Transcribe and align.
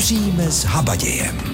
Vaříme 0.00 0.50
s 0.50 0.64
habadějem. 0.64 1.49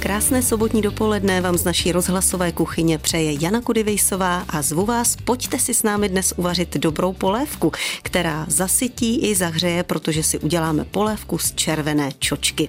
Krásné 0.00 0.42
sobotní 0.42 0.82
dopoledne 0.82 1.40
vám 1.40 1.58
z 1.58 1.64
naší 1.64 1.92
rozhlasové 1.92 2.52
kuchyně 2.52 2.98
přeje 2.98 3.36
Jana 3.40 3.60
Kudivejsová 3.60 4.44
a 4.48 4.62
zvu 4.62 4.86
vás, 4.86 5.16
pojďte 5.24 5.58
si 5.58 5.74
s 5.74 5.82
námi 5.82 6.08
dnes 6.08 6.34
uvařit 6.36 6.76
dobrou 6.76 7.12
polévku, 7.12 7.72
která 8.02 8.46
zasytí 8.48 9.30
i 9.30 9.34
zahřeje, 9.34 9.82
protože 9.82 10.22
si 10.22 10.38
uděláme 10.38 10.84
polévku 10.84 11.38
z 11.38 11.52
červené 11.52 12.10
čočky. 12.18 12.68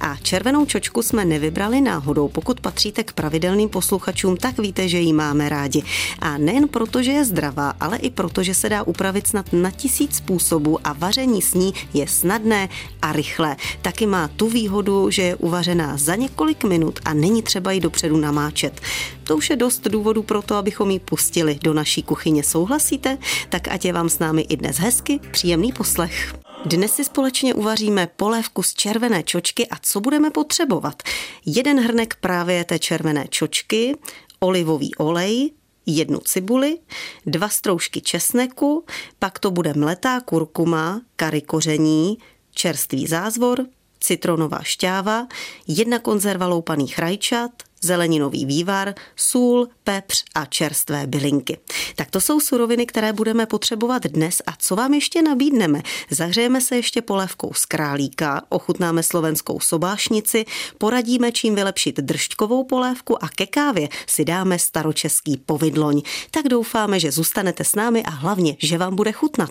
A 0.00 0.16
červenou 0.16 0.66
čočku 0.66 1.02
jsme 1.02 1.24
nevybrali 1.24 1.80
náhodou, 1.80 2.28
pokud 2.28 2.60
patříte 2.60 3.04
k 3.04 3.12
pravidelným 3.12 3.68
posluchačům, 3.68 4.36
tak 4.36 4.58
víte, 4.58 4.88
že 4.88 4.98
ji 4.98 5.12
máme 5.12 5.48
rádi. 5.48 5.82
A 6.18 6.38
nejen 6.38 6.68
proto, 6.68 7.02
že 7.02 7.12
je 7.12 7.24
zdravá, 7.24 7.74
ale 7.80 7.96
i 7.96 8.10
proto, 8.10 8.42
že 8.42 8.54
se 8.54 8.68
dá 8.68 8.82
upravit 8.82 9.26
snad 9.26 9.52
na 9.52 9.70
tisíc 9.70 10.16
způsobů 10.16 10.86
a 10.86 10.92
vaření 10.92 11.42
s 11.42 11.54
ní 11.54 11.74
je 11.94 12.08
snadné 12.08 12.68
a 13.02 13.12
rychlé. 13.12 13.56
Taky 13.82 14.06
má 14.06 14.28
tu 14.28 14.48
výhodu, 14.48 15.10
že 15.10 15.22
je 15.22 15.36
uvařená 15.36 15.96
za 15.96 16.14
několik 16.14 16.69
minut 16.70 17.00
a 17.04 17.14
není 17.14 17.42
třeba 17.42 17.72
ji 17.72 17.80
dopředu 17.80 18.16
namáčet. 18.16 18.80
To 19.24 19.36
už 19.36 19.50
je 19.50 19.56
dost 19.56 19.88
důvodů 19.88 20.22
pro 20.22 20.42
to, 20.42 20.54
abychom 20.54 20.90
ji 20.90 20.98
pustili 20.98 21.58
do 21.62 21.74
naší 21.74 22.02
kuchyně. 22.02 22.42
Souhlasíte? 22.42 23.18
Tak 23.48 23.68
ať 23.68 23.84
je 23.84 23.92
vám 23.92 24.08
s 24.08 24.18
námi 24.18 24.42
i 24.42 24.56
dnes 24.56 24.76
hezky, 24.78 25.20
příjemný 25.30 25.72
poslech. 25.72 26.34
Dnes 26.64 26.94
si 26.94 27.04
společně 27.04 27.54
uvaříme 27.54 28.06
polévku 28.16 28.62
z 28.62 28.74
červené 28.74 29.22
čočky 29.22 29.68
a 29.68 29.76
co 29.82 30.00
budeme 30.00 30.30
potřebovat? 30.30 31.02
Jeden 31.46 31.80
hrnek 31.80 32.14
právě 32.20 32.64
té 32.64 32.78
červené 32.78 33.26
čočky, 33.28 33.96
olivový 34.40 34.94
olej, 34.94 35.50
jednu 35.86 36.18
cibuli, 36.18 36.78
dva 37.26 37.48
stroužky 37.48 38.00
česneku, 38.00 38.84
pak 39.18 39.38
to 39.38 39.50
bude 39.50 39.74
mletá 39.74 40.20
kurkuma, 40.20 41.00
kary 41.16 41.40
koření, 41.40 42.18
čerstvý 42.54 43.06
zázvor, 43.06 43.66
citronová 44.00 44.62
šťáva, 44.62 45.26
jedna 45.66 45.98
konzerva 45.98 46.46
loupaných 46.46 46.98
rajčat, 46.98 47.50
zeleninový 47.82 48.46
vývar, 48.46 48.94
sůl, 49.16 49.68
pepř 49.84 50.24
a 50.34 50.44
čerstvé 50.44 51.06
bylinky. 51.06 51.58
Tak 51.96 52.10
to 52.10 52.20
jsou 52.20 52.40
suroviny, 52.40 52.86
které 52.86 53.12
budeme 53.12 53.46
potřebovat 53.46 54.06
dnes 54.06 54.42
a 54.46 54.52
co 54.58 54.76
vám 54.76 54.94
ještě 54.94 55.22
nabídneme? 55.22 55.82
Zahřejeme 56.10 56.60
se 56.60 56.76
ještě 56.76 57.02
polévkou 57.02 57.52
z 57.52 57.66
králíka, 57.66 58.42
ochutnáme 58.48 59.02
slovenskou 59.02 59.60
sobášnici, 59.60 60.44
poradíme, 60.78 61.32
čím 61.32 61.54
vylepšit 61.54 61.96
držďkovou 61.96 62.64
polévku 62.64 63.24
a 63.24 63.28
ke 63.28 63.46
kávě 63.46 63.88
si 64.06 64.24
dáme 64.24 64.58
staročeský 64.58 65.36
povidloň. 65.36 66.02
Tak 66.30 66.48
doufáme, 66.48 67.00
že 67.00 67.12
zůstanete 67.12 67.64
s 67.64 67.74
námi 67.74 68.02
a 68.02 68.10
hlavně, 68.10 68.56
že 68.58 68.78
vám 68.78 68.96
bude 68.96 69.12
chutnat. 69.12 69.50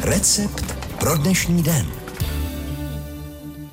Recept 0.00 0.64
pro 0.98 1.16
dnešní 1.16 1.62
den. 1.62 1.99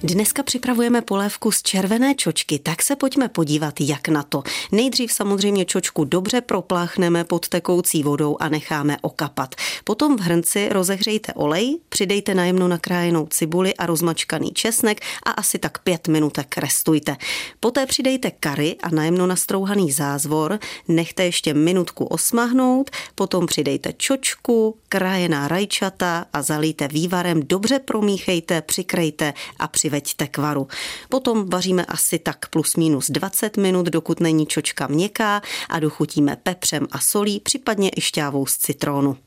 Dneska 0.04 0.44
připravujeme 0.44 1.02
polévku 1.02 1.52
z 1.52 1.62
červené 1.62 2.16
čočky, 2.16 2.60
tak 2.60 2.82
se 2.82 2.96
pojďme 2.96 3.30
podívat, 3.30 3.74
jak 3.80 4.08
na 4.08 4.24
to. 4.24 4.44
Nejdřív 4.72 5.12
samozřejmě 5.12 5.66
čočku 5.66 6.06
dobře 6.06 6.42
propláchneme 6.42 7.24
pod 7.24 7.50
tekoucí 7.50 8.04
vodou 8.04 8.38
a 8.40 8.50
necháme 8.50 8.98
okapat. 9.02 9.56
Potom 9.84 10.18
v 10.18 10.20
hrnci 10.20 10.70
rozehřejte 10.70 11.34
olej, 11.34 11.80
přidejte 11.90 12.36
najemno 12.36 12.68
nakrájenou 12.68 13.28
cibuli 13.28 13.76
a 13.76 13.86
rozmačkaný 13.86 14.52
česnek 14.52 15.02
a 15.24 15.32
asi 15.32 15.60
tak 15.60 15.80
pět 15.80 16.08
minutek 16.08 16.58
restujte. 16.58 17.16
Poté 17.60 17.86
přidejte 17.86 18.32
kary 18.32 18.76
a 18.84 18.90
najemno 18.90 19.28
nastrouhaný 19.28 19.92
zázvor, 19.92 20.60
nechte 20.88 21.26
ještě 21.26 21.54
minutku 21.54 22.06
osmahnout, 22.06 22.90
potom 23.16 23.46
přidejte 23.46 23.94
čočku, 23.98 24.78
krajená 24.90 25.48
rajčata 25.48 26.26
a 26.34 26.42
zalijte 26.42 26.88
vývarem, 26.88 27.42
dobře 27.44 27.80
promíchejte, 27.80 28.62
přikrejte 28.62 29.34
a 29.60 29.68
při 29.68 29.87
přiveďte 29.88 30.28
k 30.28 30.38
varu. 30.38 30.68
Potom 31.10 31.50
vaříme 31.50 31.86
asi 31.86 32.20
tak 32.20 32.50
plus 32.50 32.76
minus 32.76 33.10
20 33.10 33.58
minut, 33.58 33.86
dokud 33.86 34.20
není 34.20 34.46
čočka 34.46 34.88
měkká 34.88 35.42
a 35.70 35.80
dochutíme 35.80 36.38
pepřem 36.44 36.88
a 36.92 37.00
solí, 37.00 37.40
případně 37.40 37.90
i 37.96 38.02
šťávou 38.02 38.46
z 38.46 38.58
citrónu. 38.58 39.18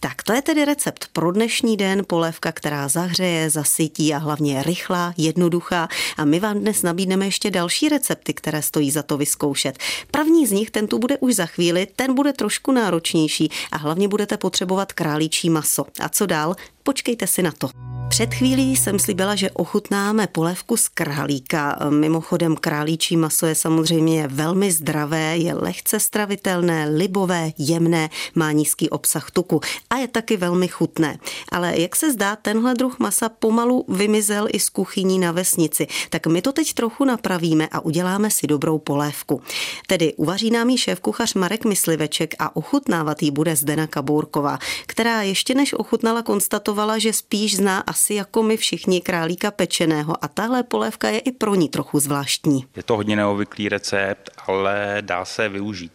Tak 0.00 0.22
to 0.22 0.32
je 0.32 0.42
tedy 0.42 0.64
recept 0.64 1.08
pro 1.12 1.32
dnešní 1.32 1.76
den, 1.76 2.02
polévka, 2.06 2.52
která 2.52 2.88
zahřeje, 2.88 3.50
zasytí 3.50 4.14
a 4.14 4.18
hlavně 4.18 4.54
je 4.54 4.62
rychlá, 4.62 5.14
jednoduchá. 5.16 5.88
A 6.16 6.24
my 6.24 6.40
vám 6.40 6.58
dnes 6.58 6.82
nabídneme 6.82 7.26
ještě 7.26 7.50
další 7.50 7.88
recepty, 7.88 8.34
které 8.34 8.62
stojí 8.62 8.90
za 8.90 9.02
to 9.02 9.16
vyzkoušet. 9.16 9.78
První 10.10 10.46
z 10.46 10.52
nich, 10.52 10.70
ten 10.70 10.86
tu 10.86 10.98
bude 10.98 11.18
už 11.18 11.34
za 11.34 11.46
chvíli, 11.46 11.86
ten 11.96 12.14
bude 12.14 12.32
trošku 12.32 12.72
náročnější 12.72 13.50
a 13.72 13.76
hlavně 13.76 14.08
budete 14.08 14.36
potřebovat 14.36 14.92
králíčí 14.92 15.50
maso. 15.50 15.86
A 16.00 16.08
co 16.08 16.26
dál? 16.26 16.56
Počkejte 16.82 17.26
si 17.26 17.42
na 17.42 17.52
to. 17.52 17.89
Před 18.10 18.34
chvílí 18.34 18.76
jsem 18.76 18.98
slíbila, 18.98 19.34
že 19.34 19.50
ochutnáme 19.50 20.26
polévku 20.26 20.76
z 20.76 20.88
králíka. 20.88 21.78
Mimochodem 21.90 22.56
králíčí 22.56 23.16
maso 23.16 23.46
je 23.46 23.54
samozřejmě 23.54 24.28
velmi 24.28 24.72
zdravé, 24.72 25.36
je 25.36 25.54
lehce 25.54 26.00
stravitelné, 26.00 26.88
libové, 26.88 27.52
jemné, 27.58 28.10
má 28.34 28.52
nízký 28.52 28.90
obsah 28.90 29.30
tuku 29.30 29.60
a 29.90 29.96
je 29.96 30.08
taky 30.08 30.36
velmi 30.36 30.68
chutné. 30.68 31.18
Ale 31.52 31.80
jak 31.80 31.96
se 31.96 32.12
zdá, 32.12 32.36
tenhle 32.36 32.74
druh 32.74 32.98
masa 32.98 33.28
pomalu 33.28 33.84
vymizel 33.88 34.46
i 34.52 34.60
z 34.60 34.68
kuchyní 34.68 35.18
na 35.18 35.32
vesnici. 35.32 35.86
Tak 36.10 36.26
my 36.26 36.42
to 36.42 36.52
teď 36.52 36.74
trochu 36.74 37.04
napravíme 37.04 37.68
a 37.72 37.80
uděláme 37.80 38.30
si 38.30 38.46
dobrou 38.46 38.78
polévku. 38.78 39.42
Tedy 39.86 40.14
uvaří 40.14 40.50
nám 40.50 40.70
ji 40.70 40.78
šéf 40.78 41.00
kuchař 41.00 41.34
Marek 41.34 41.64
Mysliveček 41.64 42.34
a 42.38 42.56
ochutnávat 42.56 43.22
ji 43.22 43.30
bude 43.30 43.56
Zdena 43.56 43.86
Kabourková, 43.86 44.58
která 44.86 45.22
ještě 45.22 45.54
než 45.54 45.72
ochutnala 45.72 46.22
konstatovala, 46.22 46.98
že 46.98 47.12
spíš 47.12 47.56
zná 47.56 47.80
asi 47.80 47.99
jako 48.10 48.42
my 48.42 48.56
všichni 48.56 49.00
králíka 49.00 49.50
pečeného 49.50 50.24
a 50.24 50.28
tahle 50.28 50.62
polévka 50.62 51.08
je 51.08 51.18
i 51.18 51.32
pro 51.32 51.54
ní 51.54 51.68
trochu 51.68 52.00
zvláštní. 52.00 52.64
Je 52.76 52.82
to 52.82 52.96
hodně 52.96 53.16
neobvyklý 53.16 53.68
recept, 53.68 54.30
ale 54.46 54.96
dá 55.00 55.24
se 55.24 55.48
využít 55.48 55.92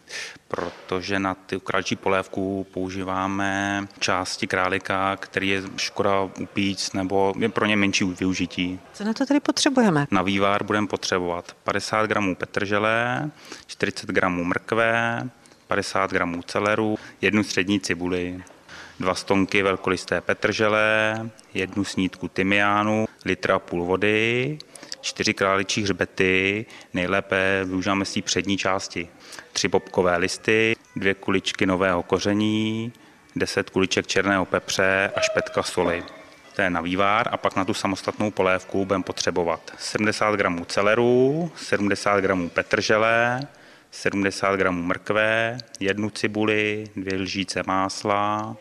protože 0.47 1.19
na 1.19 1.33
ty 1.33 1.59
králíčí 1.59 1.95
polévku 1.95 2.67
používáme 2.73 3.87
části 3.99 4.47
králika, 4.47 5.15
který 5.15 5.49
je 5.49 5.63
škoda 5.77 6.21
upíct 6.21 6.93
nebo 6.93 7.33
je 7.39 7.49
pro 7.49 7.65
ně 7.65 7.75
menší 7.75 8.05
využití. 8.05 8.79
Co 8.93 9.03
na 9.03 9.13
to 9.13 9.25
tedy 9.25 9.39
potřebujeme? 9.39 10.07
Na 10.11 10.21
vývar 10.21 10.63
budeme 10.63 10.87
potřebovat 10.87 11.55
50 11.63 12.05
gramů 12.05 12.35
petržele, 12.35 13.29
40 13.67 14.09
gramů 14.09 14.43
mrkve, 14.43 15.23
50 15.67 16.11
gramů 16.11 16.41
celeru, 16.41 16.97
jednu 17.21 17.43
střední 17.43 17.79
cibuli, 17.79 18.43
dva 18.99 19.15
stonky 19.15 19.63
velkolisté 19.63 20.21
petržele, 20.21 21.15
jednu 21.53 21.83
snídku 21.83 22.27
tymiánu, 22.27 23.05
litra 23.25 23.55
a 23.55 23.59
půl 23.59 23.85
vody, 23.85 24.57
čtyři 25.01 25.33
králičí 25.33 25.83
hřbety, 25.83 26.65
nejlépe 26.93 27.61
využíváme 27.65 28.05
z 28.05 28.13
té 28.13 28.21
přední 28.21 28.57
části, 28.57 29.07
tři 29.53 29.67
bobkové 29.67 30.17
listy, 30.17 30.75
dvě 30.95 31.13
kuličky 31.13 31.65
nového 31.65 32.03
koření, 32.03 32.93
deset 33.35 33.69
kuliček 33.69 34.07
černého 34.07 34.45
pepře 34.45 35.11
a 35.15 35.19
špetka 35.21 35.63
soli. 35.63 36.03
To 36.55 36.61
je 36.61 36.69
na 36.69 36.81
vývár 36.81 37.27
a 37.31 37.37
pak 37.37 37.55
na 37.55 37.65
tu 37.65 37.73
samostatnou 37.73 38.31
polévku 38.31 38.85
budeme 38.85 39.03
potřebovat 39.03 39.71
70 39.77 40.35
gramů 40.35 40.65
celeru, 40.65 41.51
70 41.55 42.19
gramů 42.19 42.49
petržele, 42.49 43.39
70 43.91 44.55
gramů 44.55 44.81
mrkve, 44.81 45.57
jednu 45.79 46.09
cibuli, 46.09 46.83
dvě 46.95 47.19
lžíce 47.19 47.63
másla, 47.67 48.55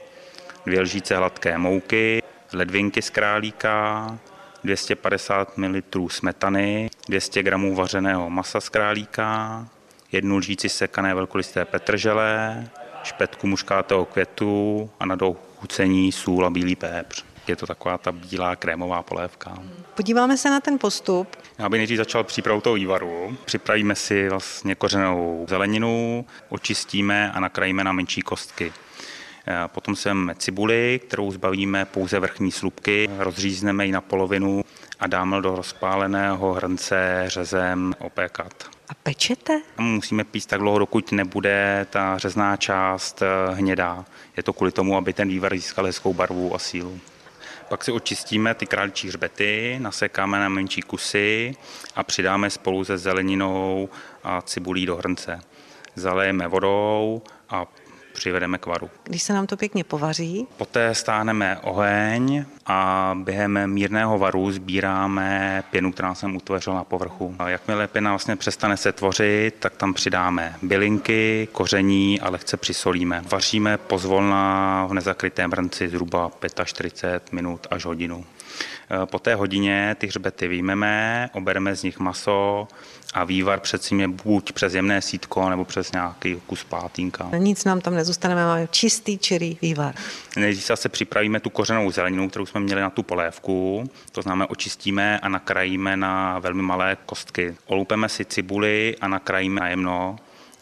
dvě 0.66 0.80
lžíce 0.80 1.16
hladké 1.16 1.58
mouky, 1.58 2.22
ledvinky 2.52 3.02
z 3.02 3.10
králíka, 3.10 4.19
250 4.64 5.58
ml 5.58 6.08
smetany, 6.08 6.91
200 7.08 7.42
g 7.42 7.50
vařeného 7.75 8.30
masa 8.30 8.60
z 8.60 8.69
králíka, 8.69 9.66
jednu 10.12 10.36
lžíci 10.36 10.69
sekané 10.69 11.14
velkolisté 11.14 11.64
petržele, 11.64 12.64
špetku 13.02 13.47
muškátého 13.47 14.04
květu 14.04 14.91
a 15.00 15.06
na 15.06 15.14
dochucení 15.14 16.12
sůl 16.12 16.47
a 16.47 16.50
bílý 16.50 16.76
pepř. 16.76 17.25
Je 17.46 17.56
to 17.56 17.67
taková 17.67 17.99
ta 17.99 18.12
bílá 18.12 18.56
krémová 18.56 19.02
polévka. 19.02 19.58
Podíváme 19.94 20.37
se 20.37 20.50
na 20.50 20.60
ten 20.60 20.78
postup. 20.78 21.37
Já 21.58 21.69
bych 21.69 21.78
nejdřív 21.78 21.99
začal 21.99 22.25
přípravu 22.25 22.60
toho 22.60 22.75
vývaru. 22.75 23.37
Připravíme 23.44 23.94
si 23.94 24.28
vlastně 24.28 24.75
kořenovou 24.75 25.46
zeleninu, 25.49 26.26
očistíme 26.49 27.32
a 27.32 27.40
nakrajíme 27.40 27.84
na 27.84 27.93
menší 27.93 28.22
kostky. 28.22 28.72
Potom 29.67 29.96
si 29.96 30.08
vezmeme 30.08 30.35
cibuli, 30.35 31.00
kterou 31.06 31.31
zbavíme 31.31 31.85
pouze 31.85 32.20
vrchní 32.20 32.52
slupky, 32.52 33.11
rozřízneme 33.19 33.87
ji 33.87 33.93
na 33.93 34.00
polovinu 34.00 34.64
a 35.00 35.06
dáme 35.06 35.41
do 35.41 35.55
rozpáleného 35.55 36.52
hrnce 36.52 37.25
řezem 37.26 37.94
opékat. 37.99 38.64
A 38.88 38.94
pečete? 38.94 39.61
Musíme 39.79 40.25
pít 40.25 40.46
tak 40.46 40.61
dlouho, 40.61 40.79
dokud 40.79 41.12
nebude 41.12 41.87
ta 41.91 42.19
řezná 42.19 42.56
část 42.56 43.23
eh, 43.23 43.55
hnědá. 43.55 44.05
Je 44.37 44.43
to 44.43 44.52
kvůli 44.52 44.73
tomu, 44.73 44.96
aby 44.96 45.12
ten 45.12 45.29
vývar 45.29 45.55
získal 45.55 45.85
hezkou 45.85 46.14
barvu 46.14 46.55
a 46.55 46.58
sílu. 46.58 47.00
Pak 47.69 47.85
si 47.85 47.93
očistíme 47.93 48.55
ty 48.55 48.67
králičí 48.67 49.08
hřbety, 49.08 49.76
nasekáme 49.79 50.38
na 50.38 50.49
menší 50.49 50.82
kusy 50.82 51.56
a 51.96 52.02
přidáme 52.02 52.50
spolu 52.50 52.85
se 52.85 52.99
zeleninou 52.99 53.88
a 54.25 54.43
cibulí 54.43 54.87
do 54.87 54.96
hrnce. 54.96 55.41
Zalejeme 55.94 56.49
vodou 56.49 57.23
a 57.50 57.67
přivedeme 58.14 58.58
k 58.58 58.66
varu. 58.66 58.90
Když 59.05 59.22
se 59.22 59.32
nám 59.32 59.46
to 59.46 59.56
pěkně 59.56 59.84
povaří, 59.84 60.46
Poté 60.56 60.94
stáhneme 60.94 61.58
oheň 61.62 62.44
a 62.66 63.12
během 63.19 63.66
mírného 63.66 64.19
varu 64.19 64.52
sbíráme 64.52 65.62
pěnu, 65.70 65.93
která 65.93 66.14
jsem 66.14 66.37
utvořil 66.37 66.75
na 66.75 66.84
povrchu. 66.84 67.37
A 67.38 67.49
jakmile 67.49 67.88
pěna 67.88 68.11
vlastně 68.11 68.37
přestane 68.37 68.76
se 68.76 68.93
tvořit, 68.93 69.55
tak 69.58 69.76
tam 69.76 69.94
přidáme 69.94 70.56
bylinky, 70.62 71.49
koření 71.52 72.20
a 72.20 72.31
lehce 72.31 72.56
přisolíme. 72.56 73.22
Vaříme 73.31 73.78
pozvolna 73.78 74.87
v 74.87 74.94
nezakrytém 74.94 75.50
hrnci 75.50 75.88
zhruba 75.88 76.31
45 76.64 77.32
minut 77.32 77.67
až 77.70 77.84
hodinu. 77.84 78.25
E, 79.02 79.06
Po 79.06 79.19
té 79.19 79.34
hodině 79.34 79.96
ty 79.98 80.06
hřbety 80.06 80.48
vyjmeme, 80.48 81.31
obereme 81.32 81.76
z 81.76 81.82
nich 81.82 81.98
maso 81.98 82.69
a 83.14 83.25
vývar 83.25 83.60
předsíme 83.60 84.08
buď 84.08 84.52
přes 84.52 84.75
jemné 84.75 85.02
sítko 85.02 85.50
nebo 85.50 85.64
přes 85.64 85.92
nějaký 85.92 86.42
kus 86.46 86.64
pátínka. 86.64 87.31
nic 87.36 87.64
nám 87.64 87.81
tam 87.81 87.94
nezůstane, 87.94 88.34
máme 88.34 88.69
čistý 88.70 89.19
čirý 89.19 89.58
vývar. 89.62 89.94
Nejdřív 90.36 90.66
zase 90.66 90.88
připravíme 90.88 91.40
tu 91.40 91.50
kořenou 91.50 91.90
zeleninu, 91.90 92.28
kterou 92.28 92.46
jsme 92.46 92.60
měli 92.60 92.81
na 92.81 92.90
tu 92.90 93.02
polévku. 93.02 93.90
To 94.12 94.22
znamená, 94.22 94.50
očistíme 94.50 95.20
a 95.20 95.28
nakrajíme 95.28 95.96
na 95.96 96.38
velmi 96.38 96.62
malé 96.62 96.96
kostky. 97.06 97.56
Olupeme 97.66 98.08
si 98.08 98.25
cibuli 98.25 98.96
a 99.00 99.08
nakrajíme 99.08 99.60
na 99.60 99.69
jemno 99.69 100.16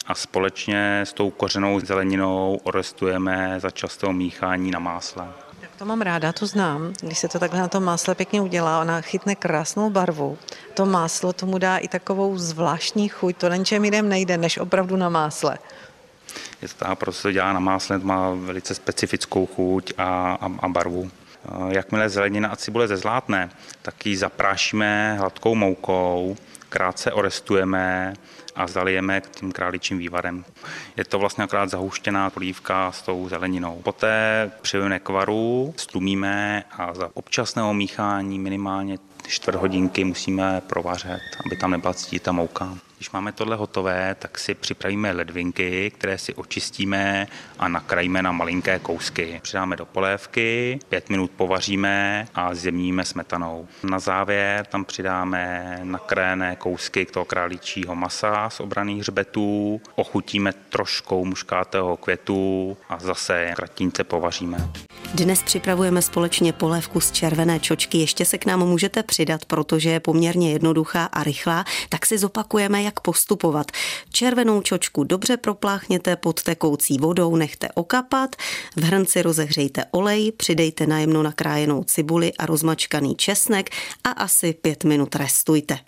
a 0.07 0.15
společně 0.15 1.01
s 1.01 1.13
tou 1.13 1.29
kořenou 1.29 1.79
zeleninou 1.79 2.59
orestujeme 2.63 3.55
za 3.57 3.69
častého 3.69 4.13
míchání 4.13 4.71
na 4.71 4.79
másle. 4.79 5.42
To 5.83 5.87
mám 5.87 6.01
ráda, 6.01 6.31
to 6.31 6.47
znám. 6.47 6.93
Když 7.01 7.17
se 7.17 7.27
to 7.27 7.39
takhle 7.39 7.59
na 7.59 7.67
tom 7.67 7.83
másle 7.83 8.15
pěkně 8.15 8.41
udělá, 8.41 8.81
ona 8.81 9.01
chytne 9.01 9.35
krásnou 9.35 9.89
barvu. 9.89 10.37
To 10.73 10.85
máslo 10.85 11.33
tomu 11.33 11.57
dá 11.57 11.77
i 11.77 11.87
takovou 11.87 12.37
zvláštní 12.37 13.09
chuť. 13.09 13.37
To 13.37 13.49
na 13.49 13.55
ničem 13.55 13.85
jiném 13.85 14.09
nejde, 14.09 14.37
než 14.37 14.57
opravdu 14.57 14.95
na 14.95 15.09
másle. 15.09 15.57
Je 16.61 16.67
to 16.67 16.73
tak, 16.77 16.99
to 17.21 17.31
dělá 17.31 17.53
na 17.53 17.59
másle, 17.59 17.99
má 17.99 18.29
velice 18.29 18.75
specifickou 18.75 19.45
chuť 19.45 19.93
a, 19.97 20.37
a, 20.41 20.51
a 20.59 20.67
barvu. 20.67 21.11
Jakmile 21.67 22.09
zelenina 22.09 22.49
a 22.49 22.55
cibule 22.55 22.87
zezlátne, 22.87 23.49
tak 23.81 24.05
ji 24.05 24.17
zaprášíme 24.17 25.15
hladkou 25.19 25.55
moukou, 25.55 26.35
krátce 26.69 27.11
orestujeme 27.11 28.13
a 28.55 28.67
zalijeme 28.67 29.21
tím 29.31 29.51
králičím 29.51 29.97
vývarem. 29.97 30.45
Je 30.97 31.05
to 31.05 31.19
vlastně 31.19 31.43
akorát 31.43 31.69
zahuštěná 31.69 32.29
polívka 32.29 32.91
s 32.91 33.01
tou 33.01 33.29
zeleninou. 33.29 33.81
Poté 33.83 34.51
přijeme 34.61 34.99
k 34.99 35.09
varu, 35.09 35.73
stlumíme 35.77 36.63
a 36.71 36.93
za 36.93 37.09
občasného 37.13 37.73
míchání 37.73 38.39
minimálně 38.39 38.97
čtvrt 39.27 39.55
hodinky 39.55 40.03
musíme 40.03 40.61
provařet, 40.67 41.21
aby 41.45 41.57
tam 41.57 41.71
nebyla 41.71 41.93
ta 42.21 42.31
mouka. 42.31 42.77
Když 43.03 43.11
máme 43.11 43.31
tohle 43.31 43.55
hotové, 43.55 44.15
tak 44.19 44.39
si 44.39 44.53
připravíme 44.53 45.11
ledvinky, 45.11 45.91
které 45.91 46.17
si 46.17 46.33
očistíme 46.33 47.27
a 47.59 47.67
nakrajíme 47.67 48.21
na 48.21 48.31
malinké 48.31 48.79
kousky. 48.79 49.39
Přidáme 49.43 49.75
do 49.75 49.85
polévky, 49.85 50.79
pět 50.89 51.09
minut 51.09 51.31
povaříme 51.31 52.27
a 52.35 52.55
zjemníme 52.55 53.05
smetanou. 53.05 53.67
Na 53.83 53.99
závěr 53.99 54.65
tam 54.65 54.85
přidáme 54.85 55.79
nakrájené 55.83 56.55
kousky 56.55 57.05
toho 57.05 57.25
králičího 57.25 57.95
masa 57.95 58.49
z 58.49 58.59
obraných 58.59 58.99
hřbetů, 58.99 59.81
ochutíme 59.95 60.53
troškou 60.53 61.25
muškátého 61.25 61.97
květu 61.97 62.77
a 62.89 62.99
zase 62.99 63.53
kratince 63.55 64.03
povaříme. 64.03 64.57
Dnes 65.15 65.43
připravujeme 65.43 66.01
společně 66.01 66.53
polévku 66.53 66.99
z 66.99 67.11
červené 67.11 67.59
čočky. 67.59 67.97
Ještě 67.97 68.25
se 68.25 68.37
k 68.37 68.45
nám 68.45 68.59
můžete 68.59 69.03
přidat, 69.03 69.45
protože 69.45 69.89
je 69.89 69.99
poměrně 69.99 70.51
jednoduchá 70.51 71.05
a 71.05 71.23
rychlá, 71.23 71.65
tak 71.89 72.05
si 72.05 72.17
zopakujeme, 72.17 72.83
jak 72.83 72.99
postupovat. 72.99 73.71
Červenou 74.11 74.61
čočku 74.61 75.03
dobře 75.03 75.37
propláchněte 75.37 76.15
pod 76.15 76.43
tekoucí 76.43 76.97
vodou, 76.97 77.35
nechte 77.35 77.69
okapat, 77.73 78.35
v 78.75 78.83
hrnci 78.83 79.21
rozehřejte 79.21 79.85
olej, 79.91 80.31
přidejte 80.31 80.87
najemno 80.87 81.23
nakrájenou 81.23 81.83
cibuli 81.83 82.33
a 82.33 82.45
rozmačkaný 82.45 83.15
česnek 83.15 83.69
a 84.03 84.09
asi 84.09 84.53
pět 84.53 84.83
minut 84.83 85.15
restujte. 85.15 85.79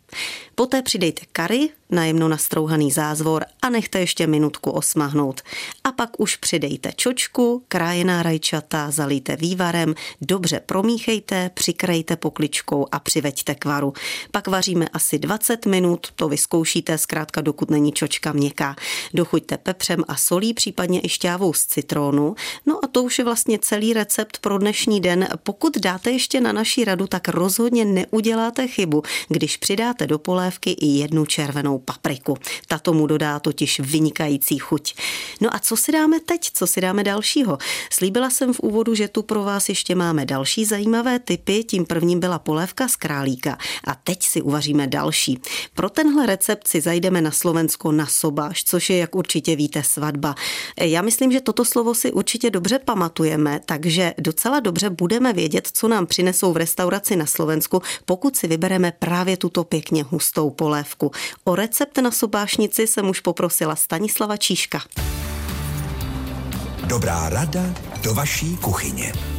Poté 0.56 0.82
přidejte 0.82 1.22
kary, 1.32 1.70
najemno 1.90 2.28
nastrouhaný 2.28 2.92
zázvor 2.92 3.46
a 3.62 3.70
nechte 3.70 4.00
ještě 4.00 4.28
minutku 4.28 4.72
osmahnout. 4.72 5.42
A 5.84 5.92
pak 5.92 6.10
už 6.20 6.36
přidejte 6.36 6.92
čočku, 6.96 7.64
krájená 7.68 8.24
rajčata, 8.24 8.92
zalijte 8.92 9.36
vývarem, 9.36 9.96
dobře 10.22 10.60
promíchejte, 10.66 11.52
přikrejte 11.54 12.16
pokličkou 12.16 12.88
a 12.92 13.00
přiveďte 13.00 13.56
k 13.56 13.66
varu. 13.66 13.94
Pak 14.32 14.48
vaříme 14.48 14.88
asi 14.94 15.20
20 15.20 15.66
minut, 15.66 16.08
to 16.16 16.30
vyzkoušíte 16.30 16.98
zkrátka 16.98 17.42
dokud 17.42 17.70
není 17.70 17.92
čočka 17.92 18.32
měkká. 18.32 18.76
Dochuďte 19.14 19.58
pepřem 19.58 20.04
a 20.08 20.16
solí, 20.16 20.54
případně 20.54 21.02
i 21.04 21.10
šťávou 21.10 21.54
z 21.54 21.66
citrónu. 21.66 22.36
No 22.66 22.86
a 22.86 22.88
to 22.88 23.04
už 23.04 23.20
je 23.20 23.26
vlastně 23.26 23.60
celý 23.60 23.94
recept 23.94 24.38
pro 24.38 24.58
dnešní 24.58 25.02
den. 25.02 25.28
Pokud 25.44 25.78
dáte 25.78 26.12
ještě 26.12 26.42
na 26.42 26.52
naší 26.52 26.86
radu, 26.86 27.08
tak 27.08 27.28
rozhodně 27.28 27.86
neuděláte 27.86 28.68
chybu, 28.68 29.04
když 29.28 29.58
přidáte 29.58 30.05
do 30.08 30.20
polévky 30.20 30.72
i 30.72 30.86
jednu 30.86 31.26
červenou 31.26 31.80
papriku. 31.80 32.38
Ta 32.68 32.80
tomu 32.80 33.08
dodá 33.08 33.40
totiž 33.40 33.80
vynikající 33.80 34.58
chuť. 34.58 34.96
No 35.42 35.56
a 35.56 35.60
co 35.60 35.78
si 35.78 35.92
dáme 35.92 36.20
teď? 36.20 36.50
Co 36.54 36.68
si 36.68 36.82
dáme 36.82 37.04
dalšího? 37.04 37.58
Slíbila 37.92 38.30
jsem 38.30 38.54
v 38.54 38.60
úvodu, 38.60 38.96
že 38.96 39.08
tu 39.08 39.22
pro 39.22 39.44
vás 39.44 39.70
ještě 39.70 39.96
máme 39.96 40.26
další 40.26 40.66
zajímavé 40.66 41.20
typy. 41.20 41.64
Tím 41.64 41.86
prvním 41.86 42.20
byla 42.20 42.40
polévka 42.40 42.88
z 42.88 42.96
králíka. 42.96 43.58
A 43.84 43.96
teď 43.96 44.24
si 44.24 44.42
uvaříme 44.42 44.88
další. 44.88 45.42
Pro 45.74 45.90
tenhle 45.90 46.26
recept 46.26 46.68
si 46.68 46.82
zajdeme 46.82 47.22
na 47.22 47.32
Slovensko 47.32 47.92
na 47.92 48.06
sobáš, 48.06 48.64
což 48.64 48.90
je, 48.90 48.98
jak 48.98 49.16
určitě 49.16 49.56
víte, 49.56 49.84
svatba. 49.84 50.36
Já 50.82 51.02
myslím, 51.02 51.32
že 51.32 51.42
toto 51.42 51.66
slovo 51.66 51.96
si 51.96 52.12
určitě 52.12 52.50
dobře 52.50 52.80
pamatujeme, 52.80 53.62
takže 53.66 54.14
docela 54.18 54.60
dobře 54.60 54.90
budeme 54.90 55.34
vědět, 55.34 55.70
co 55.74 55.88
nám 55.88 56.06
přinesou 56.06 56.54
v 56.54 56.58
restauraci 56.58 57.16
na 57.16 57.26
Slovensku, 57.26 57.82
pokud 58.06 58.36
si 58.36 58.48
vybereme 58.48 58.92
právě 59.00 59.38
tuto 59.38 59.64
pěkně 59.86 60.04
hustou 60.04 60.50
polévku. 60.50 61.12
O 61.44 61.56
recept 61.56 61.98
na 61.98 62.12
sobášnici 62.12 62.88
jsem 62.88 63.10
už 63.10 63.20
poprosila 63.20 63.76
Stanislava 63.76 64.38
Číška. 64.38 64.82
Dobrá 66.88 67.30
rada 67.30 67.64
do 68.04 68.14
vaší 68.14 68.58
kuchyně. 68.58 69.35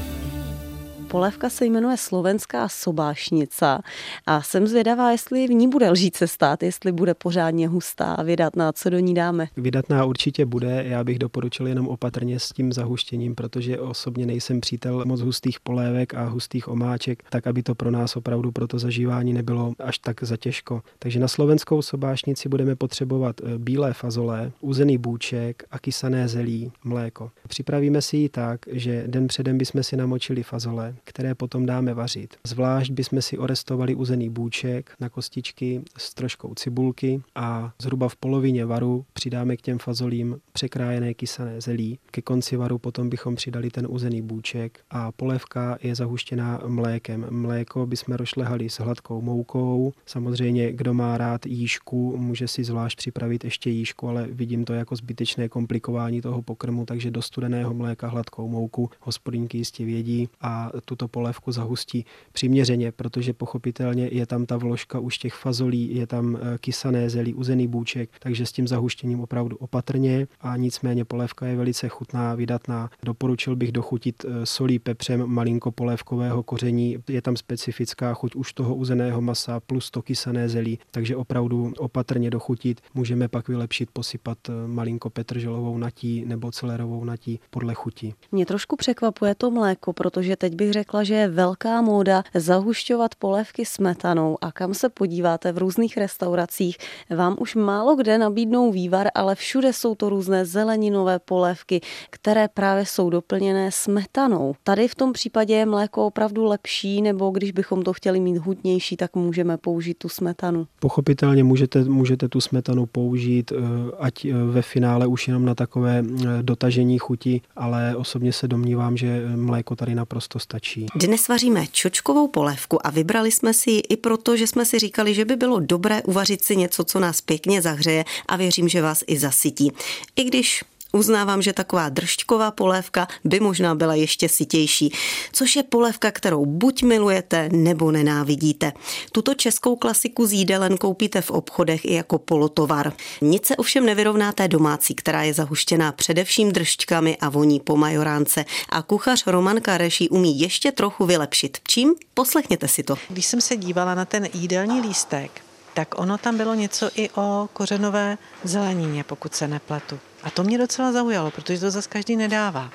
Polévka 1.17 1.51
se 1.51 1.67
jmenuje 1.67 1.97
Slovenská 1.97 2.69
sobášnica 2.69 3.81
a 4.27 4.43
jsem 4.43 4.67
zvědavá, 4.67 5.11
jestli 5.11 5.47
v 5.47 5.51
ní 5.51 5.69
bude 5.69 5.91
lžíce 5.91 6.29
stát, 6.29 6.63
jestli 6.63 6.93
bude 6.93 7.15
pořádně 7.15 7.69
hustá 7.69 8.15
a 8.15 8.23
vydatná, 8.23 8.73
co 8.73 8.91
do 8.91 8.99
ní 8.99 9.15
dáme. 9.15 9.49
Vydatná 9.57 10.05
určitě 10.05 10.47
bude, 10.47 10.85
já 10.87 11.05
bych 11.05 11.19
doporučil 11.19 11.67
jenom 11.67 11.89
opatrně 11.89 12.41
s 12.41 12.49
tím 12.49 12.73
zahuštěním, 12.73 13.35
protože 13.35 13.81
osobně 13.81 14.27
nejsem 14.27 14.61
přítel 14.61 15.05
moc 15.05 15.21
hustých 15.21 15.61
polévek 15.61 16.15
a 16.15 16.25
hustých 16.25 16.69
omáček, 16.69 17.23
tak 17.31 17.47
aby 17.47 17.63
to 17.63 17.75
pro 17.75 17.91
nás 17.91 18.17
opravdu 18.17 18.53
pro 18.53 18.67
to 18.67 18.79
zažívání 18.79 19.33
nebylo 19.33 19.73
až 19.79 19.99
tak 19.99 20.23
zatěžko. 20.23 20.83
Takže 20.99 21.21
na 21.21 21.29
slovenskou 21.29 21.83
sobášnici 21.83 22.49
budeme 22.49 22.77
potřebovat 22.77 23.37
eh, 23.41 23.59
bílé 23.59 23.93
fazole, 23.93 24.53
uzený 24.61 24.99
bůček 24.99 25.65
a 25.71 25.79
kysané 25.79 26.29
zelí, 26.29 26.73
mléko. 26.85 27.31
Připravíme 27.49 28.03
si 28.03 28.17
ji 28.17 28.29
tak, 28.29 28.61
že 28.73 29.05
den 29.07 29.27
předem 29.27 29.59
bychom 29.59 29.83
si 29.83 29.97
namočili 29.97 30.43
fazole, 30.43 30.95
které 31.07 31.35
potom 31.35 31.67
dáme 31.67 31.95
vařit. 31.95 32.37
Zvlášť 32.47 32.93
bychom 32.93 33.23
si 33.23 33.39
orestovali 33.39 33.95
uzený 33.95 34.31
bůček 34.31 34.95
na 35.01 35.09
kostičky 35.09 35.83
s 35.99 36.15
troškou 36.15 36.55
cibulky 36.55 37.23
a 37.35 37.73
zhruba 37.83 38.09
v 38.09 38.17
polovině 38.17 38.65
varu 38.65 39.05
přidáme 39.13 39.57
k 39.57 39.63
těm 39.63 39.79
fazolím 39.79 40.39
překrájené 40.53 41.15
kysané 41.15 41.61
zelí. 41.61 41.99
Ke 42.11 42.23
konci 42.23 42.57
varu 42.57 42.79
potom 42.79 43.09
bychom 43.09 43.35
přidali 43.35 43.71
ten 43.71 43.87
uzený 43.91 44.23
bůček 44.23 44.81
a 44.91 45.13
polévka 45.13 45.79
je 45.83 45.95
zahuštěná 45.95 46.61
mlékem. 46.67 47.27
Mléko 47.31 47.87
bychom 47.87 48.15
rošlehali 48.15 48.71
s 48.71 48.81
hladkou 48.81 49.21
moukou. 49.21 49.93
Samozřejmě, 50.07 50.73
kdo 50.73 50.95
má 50.95 51.19
rád 51.19 51.47
jížku, 51.47 52.17
může 52.17 52.49
si 52.49 52.65
zvlášť 52.65 52.99
připravit 52.99 53.45
ještě 53.45 53.71
jížku, 53.71 54.09
ale 54.09 54.27
vidím 54.31 54.65
to 54.65 54.73
jako 54.73 54.97
zbytečné 54.97 55.49
komplikování 55.49 56.21
toho 56.21 56.43
pokrmu, 56.43 56.87
takže 56.87 57.11
do 57.11 57.23
studeného 57.23 57.75
mléka 57.75 58.09
hladkou 58.09 58.49
mouku 58.49 58.91
hospodinky 59.01 59.59
jistě 59.59 59.85
vědí 59.85 60.29
a 60.41 60.71
tuto 60.87 61.09
polévku 61.09 61.53
zahustí 61.53 62.05
přiměřeně, 62.33 62.93
protože 62.93 63.33
pochopitelně 63.33 64.09
je 64.13 64.27
tam 64.27 64.47
ta 64.47 64.57
vložka 64.57 64.99
už 64.99 65.19
těch 65.19 65.35
fazolí, 65.35 65.97
je 65.97 66.07
tam 66.07 66.37
eh, 66.37 66.59
kysané 66.59 67.11
zelí, 67.11 67.35
uzený 67.35 67.67
bůček, 67.67 68.11
takže 68.19 68.47
s 68.47 68.53
tím 68.53 68.69
zahuštěním 68.69 69.21
opravdu 69.21 69.57
opatrně 69.57 70.27
a 70.41 70.57
nicméně 70.57 71.05
polévka 71.05 71.47
je 71.47 71.57
velice 71.57 71.89
chutná, 71.89 72.35
vydatná. 72.35 72.91
Doporučil 73.03 73.57
bych 73.57 73.73
dochutit 73.73 74.25
eh, 74.25 74.47
solí, 74.47 74.79
pepřem, 74.79 75.27
malinko 75.27 75.73
polévkového 75.73 76.43
koření, 76.43 76.99
je 77.09 77.23
tam 77.23 77.37
specifická 77.37 78.15
chuť 78.15 78.35
už 78.35 78.53
toho 78.53 78.75
uzeného 78.75 79.21
masa 79.21 79.61
plus 79.61 79.91
to 79.91 80.03
kysané 80.03 80.49
zelí, 80.49 80.79
takže 80.91 81.17
opravdu 81.17 81.73
opatrně 81.79 82.31
dochutit. 82.31 82.81
Můžeme 82.95 83.29
pak 83.29 83.49
vylepšit, 83.49 83.91
posypat 83.93 84.39
eh, 84.49 84.53
malinko 84.67 85.11
petrželovou 85.11 85.79
natí 85.79 86.25
nebo 86.27 86.51
celerovou 86.51 87.05
natí 87.05 87.41
podle 87.51 87.75
chuti. 87.75 88.15
Mě 88.33 88.47
trošku 88.47 88.77
překvapuje 88.77 89.35
to 89.35 89.51
mléko, 89.51 89.93
protože 89.93 90.37
teď 90.37 90.55
bych 90.55 90.73
řekla, 90.79 91.05
že 91.05 91.15
je 91.15 91.29
velká 91.29 91.83
móda 91.83 92.23
zahušťovat 92.35 93.15
polévky 93.15 93.65
smetanou 93.65 94.37
a 94.41 94.53
kam 94.53 94.75
se 94.75 94.89
podíváte 94.89 95.53
v 95.53 95.59
různých 95.59 95.97
restauracích, 95.97 96.77
vám 97.17 97.37
už 97.41 97.55
málo 97.55 97.97
kde 97.97 98.19
nabídnou 98.19 98.73
vývar, 98.73 99.09
ale 99.15 99.35
všude 99.35 99.73
jsou 99.73 99.95
to 99.95 100.09
různé 100.09 100.45
zeleninové 100.45 101.19
polévky, 101.19 101.81
které 102.11 102.49
právě 102.49 102.87
jsou 102.87 103.11
doplněné 103.11 103.73
smetanou. 103.73 104.55
Tady 104.65 104.89
v 104.89 104.95
tom 104.95 105.13
případě 105.13 105.55
je 105.55 105.67
mléko 105.67 106.07
opravdu 106.07 106.45
lepší, 106.45 107.03
nebo 107.03 107.31
když 107.31 107.53
bychom 107.53 107.83
to 107.83 107.93
chtěli 107.93 108.21
mít 108.21 108.37
hutnější, 108.37 108.97
tak 108.97 109.17
můžeme 109.17 109.57
použít 109.57 109.99
tu 109.99 110.09
smetanu. 110.09 110.67
Pochopitelně 110.81 111.45
můžete, 111.45 111.85
můžete 111.85 112.29
tu 112.29 112.41
smetanu 112.41 112.87
použít, 112.87 113.53
eh, 113.53 113.57
ať 113.99 114.25
eh, 114.25 114.33
ve 114.33 114.63
finále 114.63 115.07
už 115.07 115.29
jenom 115.29 115.45
na 115.45 115.55
takové 115.55 116.05
eh, 116.05 116.43
dotažení 116.43 116.99
chuti, 116.99 117.41
ale 117.57 117.97
osobně 117.97 118.33
se 118.33 118.49
domnívám, 118.49 118.97
že 118.97 119.23
mléko 119.37 119.77
tady 119.77 119.95
naprosto 119.95 120.39
stačí. 120.39 120.66
Dnes 120.95 121.29
vaříme 121.29 121.67
čočkovou 121.73 122.29
polévku 122.29 122.87
a 122.87 122.91
vybrali 122.91 123.33
jsme 123.33 123.55
si 123.55 123.71
ji 123.71 123.81
i 123.81 123.97
proto, 123.97 124.37
že 124.37 124.47
jsme 124.47 124.65
si 124.65 124.79
říkali, 124.79 125.15
že 125.15 125.25
by 125.25 125.37
bylo 125.37 125.61
dobré 125.61 126.03
uvařit 126.03 126.45
si 126.45 126.57
něco, 126.57 126.85
co 126.85 127.01
nás 127.01 127.21
pěkně 127.21 127.63
zahřeje 127.63 128.05
a 128.29 128.37
věřím, 128.37 128.69
že 128.69 128.83
vás 128.83 129.05
i 129.07 129.19
zasytí. 129.19 129.73
I 130.17 130.25
když 130.25 130.65
Uznávám, 130.93 131.43
že 131.43 131.53
taková 131.53 131.89
držťková 131.89 132.51
polévka 132.51 133.09
by 133.25 133.41
možná 133.41 133.75
byla 133.75 133.95
ještě 133.95 134.29
sitější, 134.29 134.93
což 135.33 135.57
je 135.57 135.63
polévka, 135.63 136.11
kterou 136.11 136.47
buď 136.47 136.83
milujete 136.83 137.49
nebo 137.53 137.91
nenávidíte. 137.91 138.73
Tuto 139.13 139.35
českou 139.35 139.77
klasiku 139.77 140.27
z 140.27 140.33
jídelen 140.33 140.77
koupíte 140.77 141.21
v 141.21 141.31
obchodech 141.31 141.85
i 141.85 141.95
jako 141.95 142.19
polotovar. 142.19 142.93
Nic 143.21 143.47
se 143.47 143.57
ovšem 143.57 143.87
nevyrovná 143.87 144.33
té 144.33 144.49
domácí, 144.49 144.95
která 144.95 145.23
je 145.23 145.35
zahuštěná 145.35 145.93
především 145.93 146.53
držťkami 146.53 147.17
a 147.17 147.29
voní 147.29 147.61
po 147.61 147.77
majoránce 147.77 148.45
a 148.69 148.83
kuchař 148.83 149.27
Roman 149.27 149.61
Kareší 149.61 150.09
umí 150.09 150.41
ještě 150.41 150.73
trochu 150.73 151.07
vylepšit. 151.07 151.59
Čím? 151.69 151.95
Poslechněte 152.15 152.69
si 152.69 152.83
to. 152.83 152.99
Když 153.09 153.27
jsem 153.27 153.41
se 153.41 153.57
dívala 153.57 153.95
na 153.95 154.05
ten 154.05 154.29
jídelní 154.35 154.81
lístek, 154.81 155.31
tak 155.75 156.01
ono 156.01 156.19
tam 156.19 156.37
bylo 156.37 156.55
něco 156.55 156.91
i 156.95 157.11
o 157.11 157.49
kořenové 157.53 158.19
zelenině, 158.45 159.05
pokud 159.05 159.35
se 159.35 159.49
nepletu. 159.49 159.99
A 160.27 160.31
to 160.31 160.43
mě 160.43 160.59
docela 160.59 160.93
zaujalo, 160.93 161.31
protože 161.31 161.61
to 161.61 161.71
zase 161.71 161.89
každý 161.89 162.17
nedává. 162.17 162.71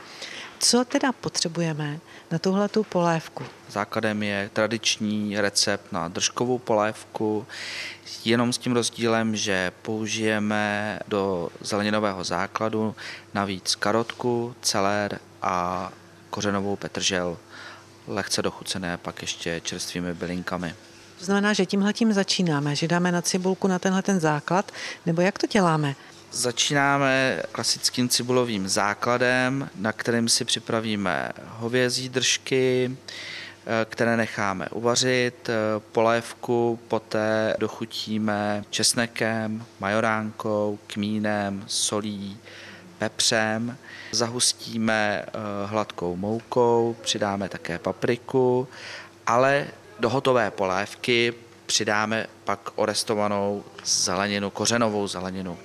Co 0.60 0.86
teda 0.86 1.12
potřebujeme 1.12 2.00
na 2.32 2.40
tuhle 2.40 2.70
tu 2.70 2.84
polévku? 2.84 3.44
Základem 3.70 4.24
je 4.24 4.50
tradiční 4.54 5.42
recept 5.42 5.92
na 5.92 6.08
držkovou 6.08 6.58
polévku, 6.58 7.48
jenom 8.26 8.54
s 8.54 8.58
tím 8.58 8.74
rozdílem, 8.74 9.36
že 9.36 9.72
použijeme 9.82 11.00
do 11.08 11.50
zeleninového 11.62 12.24
základu 12.24 12.96
navíc 13.34 13.76
karotku, 13.76 14.56
celér 14.62 15.20
a 15.42 15.90
kořenovou 16.30 16.76
petržel, 16.76 17.38
lehce 18.08 18.42
dochucené 18.42 18.98
pak 18.98 19.22
ještě 19.22 19.62
čerstvými 19.64 20.14
bylinkami. 20.14 20.76
To 21.20 21.26
znamená, 21.26 21.54
že 21.54 21.66
tímhle 21.66 21.94
tím 21.94 22.14
začínáme, 22.14 22.76
že 22.76 22.88
dáme 22.88 23.12
na 23.12 23.22
cibulku 23.22 23.68
na 23.68 23.80
tenhle 23.80 24.02
ten 24.02 24.20
základ, 24.20 24.72
nebo 25.06 25.22
jak 25.22 25.38
to 25.40 25.48
děláme? 25.48 25.96
Začínáme 26.34 27.44
klasickým 27.52 28.10
cibulovým 28.10 28.68
základem, 28.68 29.70
na 29.76 29.92
kterém 29.92 30.30
si 30.30 30.46
připravíme 30.46 31.32
hovězí 31.48 32.10
držky, 32.10 32.92
eh, 32.92 33.86
které 33.90 34.18
necháme 34.18 34.70
uvařit, 34.70 35.50
eh, 35.50 35.54
polévku 35.92 36.80
poté 36.88 37.56
dochutíme 37.60 38.64
česnekem, 38.70 39.66
majoránkou, 39.80 40.80
kmínem, 40.88 41.64
solí, 41.68 42.38
pepřem, 42.98 43.78
zahustíme 44.12 45.26
eh, 45.26 45.30
hladkou 45.66 46.16
moukou, 46.16 46.96
přidáme 47.02 47.50
také 47.50 47.80
papriku, 47.80 48.68
ale 49.28 49.68
do 50.00 50.10
hotové 50.10 50.52
polévky 50.52 51.34
přidáme 51.66 52.28
pak 52.44 52.70
orestovanou 52.76 53.64
zeleninu, 53.86 54.50
kořenovou 54.50 55.08
zeleninu. 55.08 55.58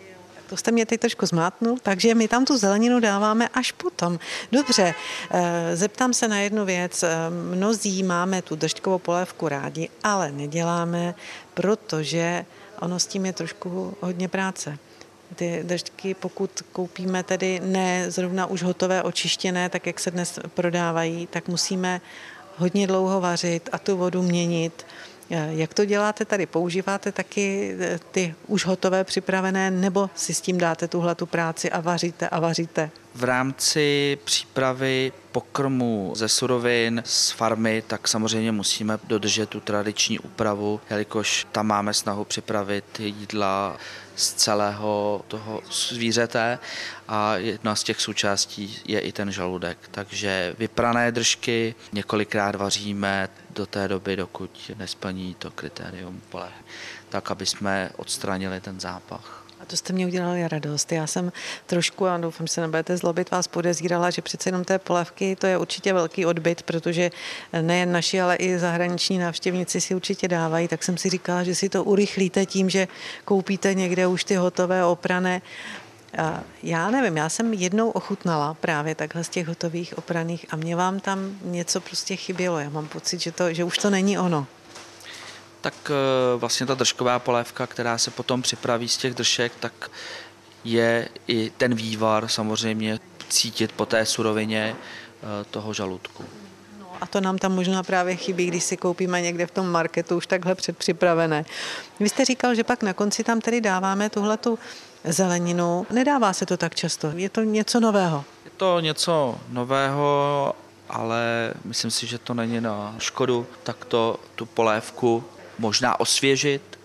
To 0.48 0.56
jste 0.56 0.70
mě 0.70 0.86
teď 0.86 1.00
trošku 1.00 1.26
zmátnul, 1.26 1.78
takže 1.82 2.14
my 2.14 2.28
tam 2.28 2.44
tu 2.44 2.58
zeleninu 2.58 3.00
dáváme 3.00 3.48
až 3.48 3.72
potom. 3.72 4.18
Dobře, 4.52 4.94
eh, 5.30 5.76
zeptám 5.76 6.14
se 6.14 6.28
na 6.28 6.38
jednu 6.38 6.64
věc. 6.64 7.02
Eh, 7.02 7.08
mnozí 7.54 8.02
máme 8.02 8.42
tu 8.42 8.56
držďkovou 8.56 8.98
polévku 8.98 9.48
rádi, 9.48 9.88
ale 10.04 10.32
neděláme, 10.32 11.14
protože 11.54 12.44
ono 12.80 12.98
s 13.00 13.06
tím 13.06 13.26
je 13.26 13.32
trošku 13.32 13.96
hodně 14.00 14.28
práce. 14.28 14.78
Ty 15.34 15.60
držďky, 15.62 16.14
pokud 16.14 16.50
koupíme 16.72 17.22
tedy 17.22 17.60
ne 17.64 18.10
zrovna 18.10 18.46
už 18.46 18.62
hotové 18.62 19.02
očištěné, 19.02 19.68
tak 19.68 19.86
jak 19.86 20.00
se 20.00 20.10
dnes 20.10 20.38
prodávají, 20.54 21.26
tak 21.26 21.48
musíme 21.48 22.00
hodně 22.56 22.86
dlouho 22.86 23.20
vařit 23.20 23.68
a 23.72 23.78
tu 23.78 23.96
vodu 23.96 24.22
měnit. 24.22 24.86
Eh, 25.30 25.49
jak 25.50 25.75
to 25.75 25.85
děláte 25.85 26.25
tady? 26.25 26.47
Používáte 26.47 27.12
taky 27.12 27.76
eh, 27.80 27.99
ty 28.11 28.35
už 28.47 28.66
hotové 28.66 29.04
připravené, 29.04 29.71
nebo 29.71 30.11
si 30.14 30.35
s 30.35 30.40
tím 30.40 30.59
dáte 30.59 30.88
tuhle 30.88 31.14
tu 31.14 31.26
práci 31.26 31.71
a 31.71 31.80
vaříte 31.80 32.28
a 32.28 32.40
vaříte? 32.40 32.90
V 33.16 33.25
rámci 33.25 34.18
přípravy 34.25 35.12
pokrmu 35.32 36.12
ze 36.16 36.28
surovin 36.28 37.02
z 37.06 37.30
farmy, 37.30 37.82
tak 37.87 38.08
samozřejmě 38.08 38.52
musíme 38.52 38.99
dodržet 39.04 39.49
tu 39.49 39.61
tradiční 39.61 40.18
úpravu, 40.18 40.80
jelikož 40.90 41.46
tam 41.52 41.66
máme 41.66 41.94
snahu 41.94 42.25
připravit 42.25 43.00
jídla 43.00 43.76
z 44.16 44.32
celého 44.32 45.25
toho 45.28 45.62
zvířete 45.70 46.58
a 47.08 47.37
jedna 47.37 47.75
z 47.75 47.82
těch 47.82 48.00
součástí 48.00 48.78
je 48.85 49.00
i 49.00 49.12
ten 49.12 49.32
žaludek. 49.32 49.78
Takže 49.90 50.54
vyprané 50.58 51.12
držky 51.12 51.75
několikrát 51.92 52.54
vaříme 52.54 53.28
do 53.50 53.66
té 53.66 53.88
doby, 53.88 54.16
dokud 54.16 54.70
nesplní 54.76 55.35
to 55.35 55.50
kritérium 55.50 56.23
pole, 56.28 56.49
tak 57.08 57.30
aby 57.30 57.46
jsme 57.46 57.90
odstranili 57.96 58.61
ten 58.61 58.80
zápach. 58.80 59.45
To 59.66 59.76
jste 59.76 59.92
mě 59.92 60.06
udělali 60.06 60.49
radost. 60.49 60.92
Já 60.92 61.06
jsem 61.06 61.32
trošku, 61.66 62.06
a 62.06 62.18
doufám, 62.18 62.46
že 62.46 62.52
se 62.52 62.61
nebudete 62.61 62.96
zlobit, 62.96 63.30
vás 63.30 63.49
podezírala, 63.49 64.11
že 64.11 64.23
přece 64.23 64.49
jenom 64.49 64.64
té 64.64 64.78
polévky 64.78 65.37
to 65.37 65.46
je 65.46 65.58
určitě 65.58 65.92
velký 65.92 66.26
odbyt, 66.26 66.62
protože 66.62 67.11
nejen 67.61 67.92
naši, 67.92 68.20
ale 68.20 68.37
i 68.37 68.58
zahraniční 68.58 69.18
návštěvníci 69.18 69.80
si 69.80 69.94
určitě 69.94 70.28
dávají, 70.28 70.68
tak 70.68 70.82
jsem 70.82 70.96
si 70.96 71.11
říkala, 71.11 71.44
že 71.44 71.54
si 71.54 71.68
to 71.68 71.85
urychlíte 71.85 72.46
tím, 72.46 72.70
že 72.70 72.88
koupíte 73.25 73.75
někde 73.75 74.06
už 74.06 74.25
ty 74.25 74.35
hotové 74.37 74.85
oprané 74.85 75.42
já 76.62 76.90
nevím, 76.90 77.16
já 77.16 77.28
jsem 77.28 77.54
jednou 77.54 77.90
ochutnala 77.90 78.54
právě 78.54 78.94
takhle 78.94 79.25
z 79.25 79.28
těch 79.28 79.49
hotových 79.49 79.99
opraných 79.99 80.46
a 80.50 80.56
mě 80.56 80.76
vám 80.76 81.00
tam 81.00 81.38
něco 81.44 81.80
prostě 81.80 82.16
chybělo. 82.16 82.58
Já 82.58 82.70
mám 82.70 82.88
pocit, 82.88 83.20
že, 83.20 83.32
to, 83.32 83.52
že 83.52 83.64
už 83.64 83.78
to 83.78 83.90
není 83.90 84.18
ono 84.18 84.46
tak 85.66 85.90
eh, 85.90 86.38
vlastně 86.38 86.66
ta 86.66 86.75
držková 86.75 87.18
polévka, 87.18 87.66
která 87.66 87.99
se 87.99 88.11
potom 88.11 88.42
připraví 88.42 88.88
z 88.88 88.96
těch 88.96 89.14
držek, 89.14 89.52
tak 89.61 89.90
je 90.64 91.08
i 91.26 91.50
ten 91.56 91.75
vývar 91.75 92.28
samozřejmě 92.28 92.99
cítit 93.28 93.73
po 93.73 93.87
té 93.87 94.06
surovině 94.06 94.76
eh, 94.76 95.44
toho 95.50 95.73
žaludku. 95.75 96.25
No 96.78 96.96
a 97.00 97.06
to 97.06 97.20
nám 97.20 97.38
tam 97.38 97.54
možná 97.54 97.82
právě 97.82 98.16
chybí, 98.16 98.46
když 98.46 98.64
si 98.64 98.76
koupíme 98.76 99.23
někde 99.23 99.46
v 99.46 99.50
tom 99.50 99.66
marketu 99.66 100.16
už 100.16 100.26
takhle 100.26 100.54
předpřipravené. 100.54 101.44
Vy 102.00 102.08
jste 102.08 102.25
říkal, 102.25 102.54
že 102.54 102.64
pak 102.64 102.82
na 102.82 102.92
konci 102.92 103.25
tam 103.25 103.40
tedy 103.40 103.61
dáváme 103.61 104.11
tuhle 104.11 104.37
tu 104.37 104.58
zeleninu. 105.04 105.87
Nedává 105.90 106.32
se 106.32 106.46
to 106.46 106.56
tak 106.56 106.75
často, 106.75 107.12
je 107.14 107.28
to 107.28 107.42
něco 107.42 107.80
nového. 107.80 108.25
Je 108.44 108.50
to 108.56 108.80
něco 108.80 109.38
nového, 109.49 110.54
ale 110.88 111.54
myslím 111.64 111.90
si, 111.90 112.06
že 112.06 112.18
to 112.18 112.35
není 112.35 112.61
na 112.61 112.94
škodu, 112.99 113.46
tak 113.62 113.85
to 113.85 114.20
tu 114.35 114.46
polévku 114.46 115.25
možná 115.58 116.00
osvěžit, 116.00 116.78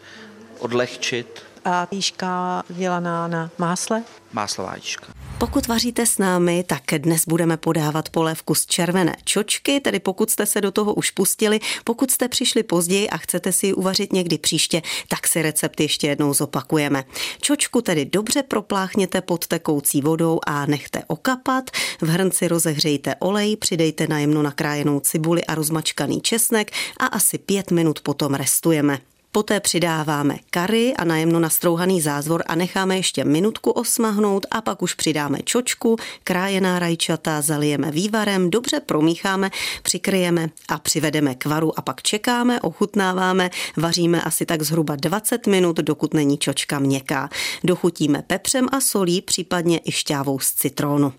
odlehčit. 0.60 1.44
A 1.66 1.88
jížka 1.92 2.64
dělaná 2.70 3.28
na 3.28 3.50
másle? 3.58 4.04
Máslová 4.34 4.76
jížka. 4.76 5.08
Pokud 5.42 5.68
vaříte 5.68 6.06
s 6.06 6.18
námi, 6.18 6.64
tak 6.68 6.82
dnes 6.98 7.26
budeme 7.28 7.58
podávat 7.58 8.10
polévku 8.10 8.56
z 8.56 8.66
červené 8.66 9.16
čočky, 9.24 9.80
tedy 9.80 10.00
pokud 10.00 10.30
jste 10.30 10.46
se 10.46 10.62
do 10.62 10.72
toho 10.72 10.94
už 10.94 11.12
pustili, 11.12 11.60
pokud 11.84 12.12
jste 12.12 12.28
přišli 12.28 12.64
později 12.64 13.10
a 13.10 13.18
chcete 13.18 13.52
si 13.52 13.68
ji 13.68 13.74
uvařit 13.74 14.14
někdy 14.14 14.38
příště, 14.38 14.82
tak 15.10 15.28
si 15.28 15.42
recept 15.42 15.80
ještě 15.80 16.08
jednou 16.08 16.34
zopakujeme. 16.34 17.04
Čočku 17.42 17.82
tedy 17.82 18.06
dobře 18.06 18.44
propláchněte 18.44 19.22
pod 19.22 19.48
tekoucí 19.48 20.02
vodou 20.02 20.40
a 20.48 20.66
nechte 20.66 21.04
okapat. 21.08 21.70
V 22.02 22.08
hrnci 22.08 22.48
rozehřejte 22.48 23.16
olej, 23.20 23.58
přidejte 23.58 24.08
na 24.08 24.20
jemno 24.20 24.44
nakrájenou 24.44 25.00
cibuli 25.00 25.46
a 25.46 25.56
rozmačkaný 25.56 26.22
česnek 26.22 26.72
a 27.00 27.06
asi 27.06 27.38
pět 27.38 27.72
minut 27.72 28.02
potom 28.02 28.34
restujeme. 28.34 29.11
Poté 29.34 29.60
přidáváme 29.60 30.36
kary 30.50 30.94
a 30.94 31.04
najemno 31.04 31.40
nastrouhaný 31.40 32.02
zázvor 32.02 32.44
a 32.48 32.56
necháme 32.56 32.98
ještě 32.98 33.24
minutku 33.24 33.72
osmahnout 33.72 34.46
a 34.52 34.62
pak 34.62 34.82
už 34.82 34.94
přidáme 34.94 35.40
čočku, 35.44 35.96
krájená 36.24 36.80
rajčata, 36.80 37.42
zalijeme 37.42 37.92
vývarem, 37.92 38.50
dobře 38.50 38.80
promícháme, 38.80 39.52
přikryjeme 39.84 40.50
a 40.70 40.80
přivedeme 40.80 41.36
k 41.36 41.46
varu 41.46 41.80
a 41.80 41.82
pak 41.82 42.02
čekáme, 42.02 42.62
ochutnáváme, 42.62 43.50
vaříme 43.78 44.22
asi 44.22 44.46
tak 44.46 44.62
zhruba 44.62 44.96
20 44.96 45.48
minut, 45.48 45.78
dokud 45.78 46.14
není 46.14 46.38
čočka 46.38 46.80
měkká. 46.80 47.30
Dochutíme 47.64 48.24
pepřem 48.28 48.68
a 48.72 48.82
solí, 48.82 49.22
případně 49.22 49.80
i 49.86 49.92
šťávou 49.92 50.40
z 50.40 50.54
citrónu. 50.54 51.14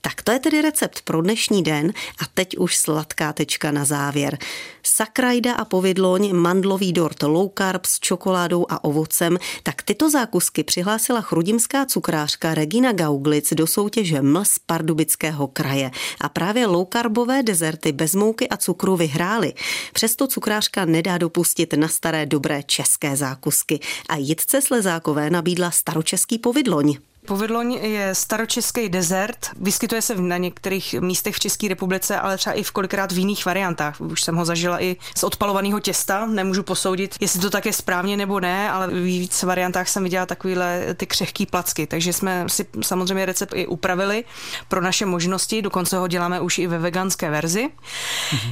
Tak 0.00 0.22
to 0.22 0.32
je 0.32 0.38
tedy 0.38 0.62
recept 0.62 1.02
pro 1.02 1.22
dnešní 1.22 1.62
den 1.62 1.92
a 2.22 2.24
teď 2.34 2.56
už 2.56 2.76
sladká 2.76 3.32
tečka 3.32 3.70
na 3.70 3.84
závěr. 3.84 4.38
Sakrajda 4.82 5.54
a 5.54 5.64
povidloň, 5.64 6.34
mandlový 6.34 6.92
dort 6.92 7.22
low 7.22 7.50
carb 7.58 7.86
s 7.86 8.00
čokoládou 8.00 8.66
a 8.68 8.84
ovocem, 8.84 9.38
tak 9.62 9.82
tyto 9.82 10.10
zákusky 10.10 10.64
přihlásila 10.64 11.20
chrudimská 11.20 11.86
cukrářka 11.86 12.54
Regina 12.54 12.92
Gauglic 12.92 13.52
do 13.52 13.66
soutěže 13.66 14.22
Mls 14.22 14.58
Pardubického 14.66 15.46
kraje. 15.48 15.90
A 16.20 16.28
právě 16.28 16.66
low 16.66 16.86
carbové 16.92 17.42
dezerty 17.42 17.92
bez 17.92 18.14
mouky 18.14 18.48
a 18.48 18.56
cukru 18.56 18.96
vyhrály. 18.96 19.54
Přesto 19.92 20.26
cukrářka 20.26 20.84
nedá 20.84 21.18
dopustit 21.18 21.72
na 21.72 21.88
staré 21.88 22.26
dobré 22.26 22.62
české 22.62 23.16
zákusky 23.16 23.80
a 24.08 24.16
jitce 24.16 24.62
Slezákové 24.62 25.30
nabídla 25.30 25.70
staročeský 25.70 26.38
povidloň. 26.38 27.07
Povidloň 27.28 27.72
je 27.72 28.14
staročeský 28.14 28.88
dezert, 28.88 29.50
vyskytuje 29.60 30.02
se 30.02 30.14
na 30.14 30.36
některých 30.36 30.94
místech 31.00 31.34
v 31.34 31.40
České 31.40 31.68
republice, 31.68 32.18
ale 32.18 32.36
třeba 32.36 32.54
i 32.54 32.62
v 32.62 32.70
kolikrát 32.70 33.12
v 33.12 33.18
jiných 33.18 33.46
variantách. 33.46 34.00
Už 34.00 34.22
jsem 34.22 34.36
ho 34.36 34.44
zažila 34.44 34.82
i 34.82 34.96
z 35.16 35.24
odpalovaného 35.24 35.80
těsta, 35.80 36.26
nemůžu 36.26 36.62
posoudit, 36.62 37.14
jestli 37.20 37.40
to 37.40 37.50
tak 37.50 37.66
je 37.66 37.72
správně 37.72 38.16
nebo 38.16 38.40
ne, 38.40 38.70
ale 38.70 38.86
v 38.86 39.02
víc 39.02 39.42
variantách 39.42 39.88
jsem 39.88 40.02
viděla 40.02 40.26
takovýhle 40.26 40.94
ty 40.94 41.06
křehký 41.06 41.46
placky, 41.46 41.86
takže 41.86 42.12
jsme 42.12 42.44
si 42.48 42.66
samozřejmě 42.82 43.26
recept 43.26 43.52
i 43.56 43.66
upravili 43.66 44.24
pro 44.68 44.80
naše 44.80 45.06
možnosti, 45.06 45.62
dokonce 45.62 45.98
ho 45.98 46.08
děláme 46.08 46.40
už 46.40 46.58
i 46.58 46.66
ve 46.66 46.78
veganské 46.78 47.30
verzi. 47.30 47.70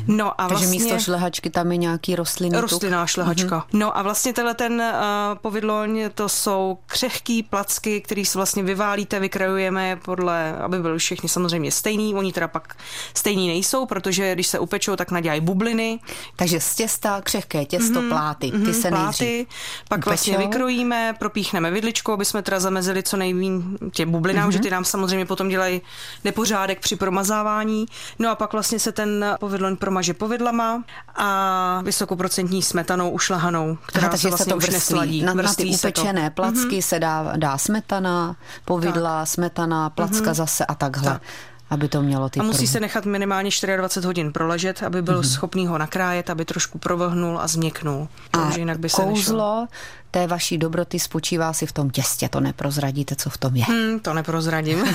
No 0.06 0.40
a 0.40 0.48
takže 0.48 0.66
vlastně... 0.66 0.84
místo 0.84 0.98
šlehačky 0.98 1.50
tam 1.50 1.72
je 1.72 1.76
nějaký 1.76 2.16
rostlinný 2.16 2.60
Rostlinná 2.60 3.06
šlehačka. 3.06 3.58
Mm-hmm. 3.58 3.78
No 3.78 3.98
a 3.98 4.02
vlastně 4.02 4.32
tenhle 4.32 4.54
ten 4.54 4.72
uh, 4.72 5.38
povidloň, 5.38 6.10
to 6.14 6.28
jsou 6.28 6.78
křehký 6.86 7.42
placky, 7.42 8.00
který 8.00 8.24
se 8.24 8.38
vlastně 8.38 8.65
vyválíte, 8.66 9.20
vykrajujeme 9.20 9.88
je 9.88 9.96
podle, 9.96 10.56
aby 10.58 10.78
byly 10.78 10.98
všichni 10.98 11.28
samozřejmě 11.28 11.72
stejný. 11.72 12.14
Oni 12.14 12.32
teda 12.32 12.48
pak 12.48 12.76
stejní 13.14 13.48
nejsou, 13.48 13.86
protože 13.86 14.34
když 14.34 14.46
se 14.46 14.58
upečou, 14.58 14.96
tak 14.96 15.10
nadělají 15.10 15.40
bubliny. 15.40 16.00
Takže 16.36 16.60
z 16.60 16.74
těsta 16.74 17.20
křehké 17.20 17.64
těsto, 17.64 18.00
mm-hmm, 18.00 18.08
pláty, 18.08 18.50
ty 18.50 18.56
mm-hmm, 18.56 18.80
se 18.80 18.88
pláty, 18.88 19.46
pak 19.88 19.98
upečou. 19.98 20.10
vlastně 20.10 20.38
vykrojíme, 20.38 21.14
propíchneme 21.18 21.70
vidličkou, 21.70 22.12
aby 22.12 22.24
jsme 22.24 22.42
teda 22.42 22.60
zamezili 22.60 23.02
co 23.02 23.16
nejvín 23.16 23.78
těm 23.92 24.10
bublinám, 24.10 24.48
mm-hmm. 24.48 24.52
že 24.52 24.58
ty 24.58 24.70
nám 24.70 24.84
samozřejmě 24.84 25.26
potom 25.26 25.48
dělají 25.48 25.80
nepořádek 26.24 26.80
při 26.80 26.96
promazávání. 26.96 27.86
No 28.18 28.30
a 28.30 28.34
pak 28.34 28.52
vlastně 28.52 28.78
se 28.78 28.92
ten 28.92 29.36
povidloň 29.40 29.76
promaže 29.76 30.14
povidlama 30.14 30.84
a 31.16 31.80
vysokoprocentní 31.84 32.62
smetanou 32.62 33.10
ušlahanou, 33.10 33.78
která 33.86 34.08
Aha, 34.08 34.16
se 34.16 34.28
vlastně 34.28 34.44
se 34.44 34.50
to 34.50 34.56
už 34.56 34.68
nesladí. 34.68 35.22
Na, 35.22 35.34
na 35.34 35.54
ty 35.54 35.64
upečené 35.64 36.30
placky 36.30 36.60
mm-hmm. 36.60 36.80
se 36.80 36.98
dá, 36.98 37.32
dá 37.36 37.58
smetana, 37.58 38.36
povidla, 38.64 39.20
tak. 39.20 39.28
smetana, 39.28 39.90
placka 39.90 40.30
mm-hmm. 40.30 40.34
zase 40.34 40.66
a 40.66 40.74
takhle. 40.74 41.12
Tak 41.12 41.22
aby 41.70 41.88
to 41.88 42.02
mělo 42.02 42.28
ty 42.28 42.40
A 42.40 42.42
musí 42.42 42.56
pruhy. 42.56 42.66
se 42.66 42.80
nechat 42.80 43.06
minimálně 43.06 43.50
24 43.76 44.06
hodin 44.06 44.32
proležet, 44.32 44.82
aby 44.82 45.02
byl 45.02 45.20
mm-hmm. 45.20 45.32
schopný 45.32 45.66
ho 45.66 45.78
nakrájet, 45.78 46.30
aby 46.30 46.44
trošku 46.44 46.78
provlhnul 46.78 47.38
a 47.38 47.46
změknul. 47.46 48.08
A 48.32 48.56
jinak 48.56 48.78
by 48.78 48.88
se 48.88 49.02
kouzlo 49.02 49.14
nešlo 49.14 49.68
té 50.16 50.26
vaší 50.26 50.58
dobroty 50.58 50.98
spočívá 50.98 51.52
si 51.52 51.66
v 51.66 51.72
tom 51.72 51.90
těstě. 51.90 52.28
To 52.28 52.40
neprozradíte, 52.40 53.16
co 53.16 53.30
v 53.30 53.38
tom 53.38 53.56
je. 53.56 53.64
Hmm, 53.64 54.00
to 54.00 54.14
neprozradím. 54.14 54.84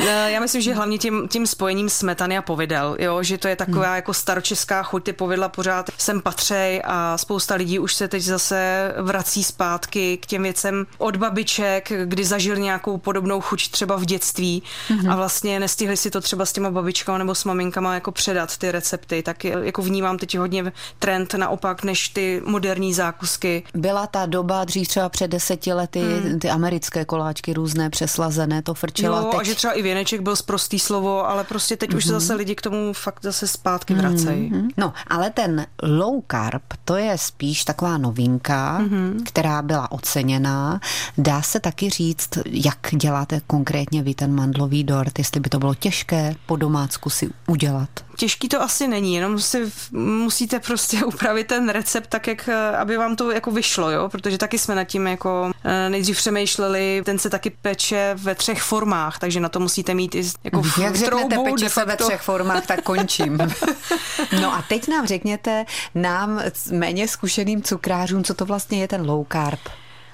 No, 0.00 0.06
já 0.06 0.40
myslím, 0.40 0.62
že 0.62 0.74
hlavně 0.74 0.98
tím, 0.98 1.28
tím 1.28 1.46
spojením 1.46 1.90
smetany 1.90 2.38
a 2.38 2.42
povidel, 2.42 2.96
jo, 2.98 3.22
že 3.22 3.38
to 3.38 3.48
je 3.48 3.56
taková 3.56 3.86
hmm. 3.86 3.96
jako 3.96 4.14
staročeská 4.14 4.82
chuť, 4.82 5.04
ty 5.04 5.12
povidla 5.12 5.48
pořád 5.48 5.90
sem 5.98 6.20
patřej 6.20 6.82
a 6.84 7.18
spousta 7.18 7.54
lidí 7.54 7.78
už 7.78 7.94
se 7.94 8.08
teď 8.08 8.22
zase 8.22 8.92
vrací 8.98 9.44
zpátky 9.44 10.16
k 10.16 10.26
těm 10.26 10.42
věcem 10.42 10.86
od 10.98 11.16
babiček, 11.16 11.92
kdy 12.04 12.24
zažili 12.24 12.60
nějakou 12.60 12.98
podobnou 12.98 13.40
chuť 13.40 13.70
třeba 13.70 13.96
v 13.96 14.04
dětství 14.04 14.62
hmm. 14.88 15.10
a 15.10 15.16
vlastně 15.16 15.60
nestihli 15.60 15.96
si 15.96 16.10
to 16.10 16.20
třeba 16.20 16.46
s 16.46 16.52
těma 16.52 16.70
babičkama 16.70 17.18
nebo 17.18 17.34
s 17.34 17.44
maminkama 17.44 17.94
jako 17.94 18.12
předat 18.12 18.56
ty 18.56 18.72
recepty, 18.72 19.22
tak 19.22 19.44
jako 19.44 19.82
vnímám 19.82 20.18
teď 20.18 20.38
hodně 20.38 20.72
trend 20.98 21.34
naopak 21.34 21.84
než 21.84 22.08
ty 22.08 22.42
moderní 22.46 22.94
zákusky 22.94 23.62
byla 23.86 24.06
ta 24.06 24.26
doba 24.26 24.64
dřív 24.64 24.88
třeba 24.88 25.08
před 25.08 25.30
deseti 25.30 25.72
lety, 25.72 26.00
hmm. 26.00 26.38
ty 26.38 26.50
americké 26.50 27.04
koláčky 27.04 27.52
různé 27.52 27.90
přeslazené, 27.90 28.62
to 28.62 28.74
frčelo. 28.74 29.16
No, 29.16 29.30
teď... 29.30 29.40
a 29.40 29.44
že 29.44 29.54
třeba 29.54 29.72
i 29.72 29.82
věneček 29.82 30.20
byl 30.20 30.36
z 30.36 30.42
prostý 30.42 30.78
slovo, 30.78 31.28
ale 31.28 31.44
prostě 31.44 31.76
teď 31.76 31.90
mm-hmm. 31.90 31.96
už 31.96 32.04
mhm. 32.04 32.14
zase 32.14 32.34
lidi 32.34 32.54
k 32.54 32.62
tomu 32.62 32.92
fakt 32.92 33.18
zase 33.22 33.46
zpátky 33.46 33.94
vracejí. 33.94 34.52
Mm-hmm. 34.52 34.68
No, 34.76 34.92
ale 35.06 35.30
ten 35.30 35.66
low 35.82 36.22
carb, 36.30 36.62
to 36.84 36.96
je 36.96 37.18
spíš 37.18 37.64
taková 37.64 37.98
novinka, 37.98 38.80
mm-hmm. 38.80 39.22
která 39.24 39.62
byla 39.62 39.92
oceněná. 39.92 40.80
Dá 41.18 41.42
se 41.42 41.60
taky 41.60 41.90
říct, 41.90 42.38
jak 42.46 42.78
děláte 42.90 43.40
konkrétně 43.46 44.02
vy 44.02 44.14
ten 44.14 44.34
mandlový 44.34 44.84
dort, 44.84 45.18
jestli 45.18 45.40
by 45.40 45.48
to 45.48 45.58
bylo 45.58 45.74
těžké 45.74 46.34
po 46.46 46.56
domácku 46.56 47.10
si 47.10 47.30
udělat? 47.46 48.05
Těžký 48.16 48.48
to 48.48 48.62
asi 48.62 48.88
není, 48.88 49.14
jenom 49.14 49.40
si 49.40 49.72
musíte 49.92 50.60
prostě 50.60 51.04
upravit 51.04 51.46
ten 51.46 51.68
recept 51.68 52.06
tak, 52.06 52.26
jak, 52.26 52.48
aby 52.78 52.96
vám 52.96 53.16
to 53.16 53.30
jako 53.30 53.50
vyšlo, 53.50 53.90
jo? 53.90 54.08
protože 54.08 54.38
taky 54.38 54.58
jsme 54.58 54.74
nad 54.74 54.84
tím 54.84 55.06
jako 55.06 55.50
eh, 55.64 55.90
nejdřív 55.90 56.16
přemýšleli, 56.16 57.02
ten 57.04 57.18
se 57.18 57.30
taky 57.30 57.50
peče 57.50 58.14
ve 58.14 58.34
třech 58.34 58.62
formách, 58.62 59.18
takže 59.18 59.40
na 59.40 59.48
to 59.48 59.60
musíte 59.60 59.94
mít 59.94 60.14
i 60.14 60.22
jako 60.44 60.62
v 60.62 60.78
Jak 60.78 60.96
řeknete, 60.96 61.36
peče 61.38 61.68
se 61.68 61.84
ve 61.84 61.96
třech 61.96 62.20
formách, 62.20 62.66
tak 62.66 62.82
končím. 62.82 63.38
no 64.40 64.54
a 64.54 64.64
teď 64.68 64.88
nám 64.88 65.06
řekněte, 65.06 65.64
nám 65.94 66.42
méně 66.72 67.08
zkušeným 67.08 67.62
cukrářům, 67.62 68.24
co 68.24 68.34
to 68.34 68.44
vlastně 68.44 68.80
je 68.80 68.88
ten 68.88 69.10
low 69.10 69.26
carb. 69.32 69.60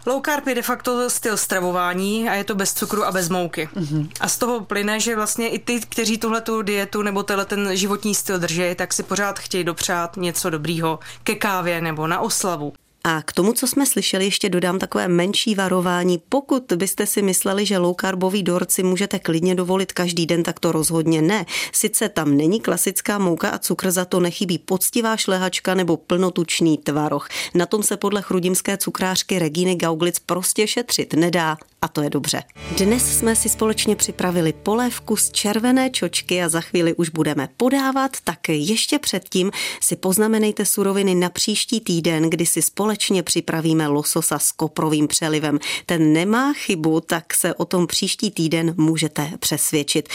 Low 0.07 0.21
carb 0.21 0.47
je 0.47 0.55
de 0.55 0.63
facto 0.63 1.11
styl 1.11 1.37
stravování 1.37 2.29
a 2.29 2.35
je 2.35 2.45
to 2.45 2.55
bez 2.55 2.75
cukru 2.75 3.05
a 3.05 3.13
bez 3.13 3.29
mouky. 3.29 3.69
Mm-hmm. 3.77 4.09
A 4.21 4.29
z 4.29 4.39
toho 4.39 4.61
plyne, 4.61 5.01
že 5.01 5.17
vlastně 5.17 5.49
i 5.49 5.59
ty, 5.59 5.81
kteří 5.81 6.19
tuhle 6.19 6.41
tu 6.41 6.63
dietu 6.63 7.03
nebo 7.03 7.23
tenhle 7.23 7.45
ten 7.45 7.77
životní 7.77 8.15
styl 8.15 8.39
drží, 8.39 8.75
tak 8.77 8.93
si 8.93 9.03
pořád 9.03 9.39
chtějí 9.39 9.65
dopřát 9.65 10.17
něco 10.17 10.51
dobrýho 10.51 10.99
ke 11.25 11.35
kávě 11.35 11.81
nebo 11.81 12.07
na 12.07 12.21
oslavu. 12.21 12.73
A 13.05 13.23
k 13.23 13.33
tomu, 13.33 13.53
co 13.53 13.67
jsme 13.67 13.87
slyšeli, 13.87 14.25
ještě 14.25 14.49
dodám 14.49 14.79
takové 14.79 15.09
menší 15.09 15.55
varování. 15.55 16.23
Pokud 16.29 16.73
byste 16.77 17.07
si 17.07 17.23
mysleli, 17.23 17.67
že 17.67 17.79
low 17.79 17.95
carbový 18.01 18.43
dort 18.43 18.71
si 18.71 18.83
můžete 18.83 19.19
klidně 19.19 19.55
dovolit 19.55 19.93
každý 19.93 20.27
den, 20.27 20.43
tak 20.43 20.61
to 20.61 20.73
rozhodně 20.73 21.23
ne. 21.23 21.47
Sice 21.73 22.09
tam 22.09 22.37
není 22.37 22.61
klasická 22.61 23.19
mouka 23.19 23.49
a 23.49 23.59
cukr, 23.59 23.91
za 23.91 24.05
to 24.05 24.21
nechybí 24.21 24.59
poctivá 24.59 25.17
šlehačka 25.17 25.75
nebo 25.75 25.97
plnotučný 25.97 26.79
tvaroh. 26.79 27.29
Na 27.55 27.67
tom 27.67 27.83
se 27.83 27.97
podle 27.97 28.23
chrudimské 28.23 28.77
cukrářky 28.77 29.39
Regíny 29.39 29.77
Gauglic 29.77 30.19
prostě 30.19 30.67
šetřit 30.67 31.15
nedá 31.15 31.57
a 31.83 31.89
to 31.89 32.03
je 32.03 32.11
dobře. 32.11 32.43
Dnes 32.79 33.19
jsme 33.19 33.37
si 33.37 33.49
společně 33.49 33.97
připravili 33.97 34.53
polévku 34.53 35.17
z 35.17 35.31
červené 35.31 35.91
čočky 35.91 36.43
a 36.43 36.49
za 36.49 36.61
chvíli 36.61 36.95
už 36.95 37.09
budeme 37.09 37.49
podávat, 37.57 38.17
tak 38.25 38.49
ještě 38.49 38.99
předtím 38.99 39.51
si 39.81 39.97
poznamenejte 39.97 40.65
suroviny 40.65 41.15
na 41.15 41.31
příští 41.31 41.81
týden, 41.81 42.31
kdy 42.31 42.47
si 42.47 42.63
společně 42.63 43.23
připravíme 43.23 43.87
lososa 43.87 44.39
s 44.39 44.53
koprovým 44.53 45.09
přelivem. 45.09 45.59
Ten 45.87 46.13
nemá 46.13 46.53
chybu, 46.53 47.01
tak 47.01 47.35
se 47.35 47.55
o 47.55 47.65
tom 47.65 47.87
příští 47.87 48.31
týden 48.31 48.75
můžete 48.77 49.31
přesvědčit. 49.39 50.09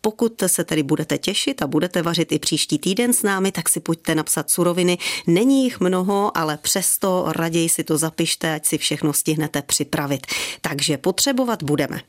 Pokud 0.00 0.42
se 0.46 0.64
tedy 0.64 0.82
budete 0.82 1.18
těšit 1.18 1.62
a 1.62 1.66
budete 1.66 2.02
vařit 2.02 2.32
i 2.32 2.38
příští 2.38 2.78
týden 2.78 3.12
s 3.12 3.22
námi, 3.22 3.52
tak 3.52 3.68
si 3.68 3.80
pojďte 3.80 4.14
napsat 4.14 4.50
suroviny. 4.50 4.98
Není 5.26 5.64
jich 5.64 5.80
mnoho, 5.80 6.38
ale 6.38 6.56
přesto 6.56 7.24
raději 7.28 7.68
si 7.68 7.84
to 7.84 7.98
zapište, 7.98 8.54
ať 8.54 8.66
si 8.66 8.78
všechno 8.78 9.12
stihnete 9.12 9.62
připravit. 9.62 10.26
Takže 10.60 10.98
potřebovat 11.06 11.62
budeme 11.62 12.00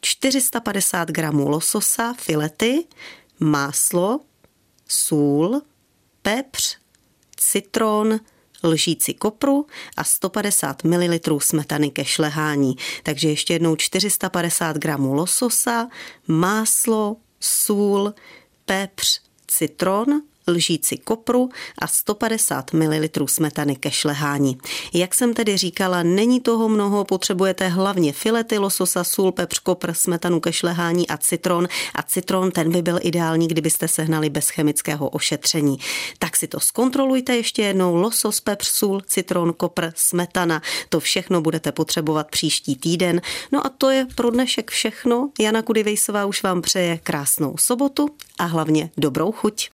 450 0.00 1.10
gramů 1.10 1.48
lososa, 1.48 2.14
filety, 2.18 2.84
máslo, 3.40 4.20
sůl, 4.88 5.62
pepř, 6.22 6.76
citron, 7.36 8.20
lžíci 8.62 9.14
kopru 9.14 9.66
a 9.96 10.04
150 10.04 10.84
ml 10.84 11.40
smetany 11.40 11.90
ke 11.90 12.04
šlehání. 12.04 12.74
Takže 13.02 13.28
ještě 13.28 13.52
jednou 13.52 13.76
450 13.76 14.76
gramů 14.76 15.14
lososa, 15.14 15.88
máslo, 16.28 17.16
sůl, 17.40 18.14
pepř, 18.64 19.20
citron, 19.46 20.22
lžíci 20.46 20.96
kopru 20.96 21.48
a 21.78 21.86
150 21.86 22.72
ml 22.72 23.26
smetany 23.26 23.76
ke 23.76 23.90
šlehání. 23.90 24.58
Jak 24.94 25.14
jsem 25.14 25.34
tedy 25.34 25.56
říkala, 25.56 26.02
není 26.02 26.40
toho 26.40 26.68
mnoho, 26.68 27.04
potřebujete 27.04 27.68
hlavně 27.68 28.12
filety 28.12 28.58
lososa, 28.58 29.04
sůl, 29.04 29.32
pepř, 29.32 29.58
kopr, 29.58 29.94
smetanu 29.94 30.40
ke 30.40 30.52
šlehání 30.52 31.08
a 31.08 31.16
citron. 31.16 31.68
A 31.94 32.02
citron 32.02 32.50
ten 32.50 32.72
by 32.72 32.82
byl 32.82 32.98
ideální, 33.02 33.48
kdybyste 33.48 33.88
sehnali 33.88 34.30
bez 34.30 34.48
chemického 34.48 35.08
ošetření. 35.08 35.78
Tak 36.18 36.36
si 36.36 36.48
to 36.48 36.60
zkontrolujte 36.60 37.36
ještě 37.36 37.62
jednou. 37.62 37.94
Losos, 37.94 38.40
pepř, 38.40 38.68
sůl, 38.68 39.00
citron, 39.00 39.52
kopr, 39.52 39.92
smetana. 39.96 40.62
To 40.88 41.00
všechno 41.00 41.40
budete 41.40 41.72
potřebovat 41.72 42.30
příští 42.30 42.76
týden. 42.76 43.20
No 43.52 43.66
a 43.66 43.68
to 43.68 43.90
je 43.90 44.06
pro 44.14 44.30
dnešek 44.30 44.70
všechno. 44.70 45.30
Jana 45.40 45.62
Kudivejsová 45.62 46.24
už 46.24 46.42
vám 46.42 46.62
přeje 46.62 46.98
krásnou 47.02 47.56
sobotu 47.58 48.08
a 48.38 48.44
hlavně 48.44 48.90
dobrou 48.96 49.32
chuť. 49.32 49.68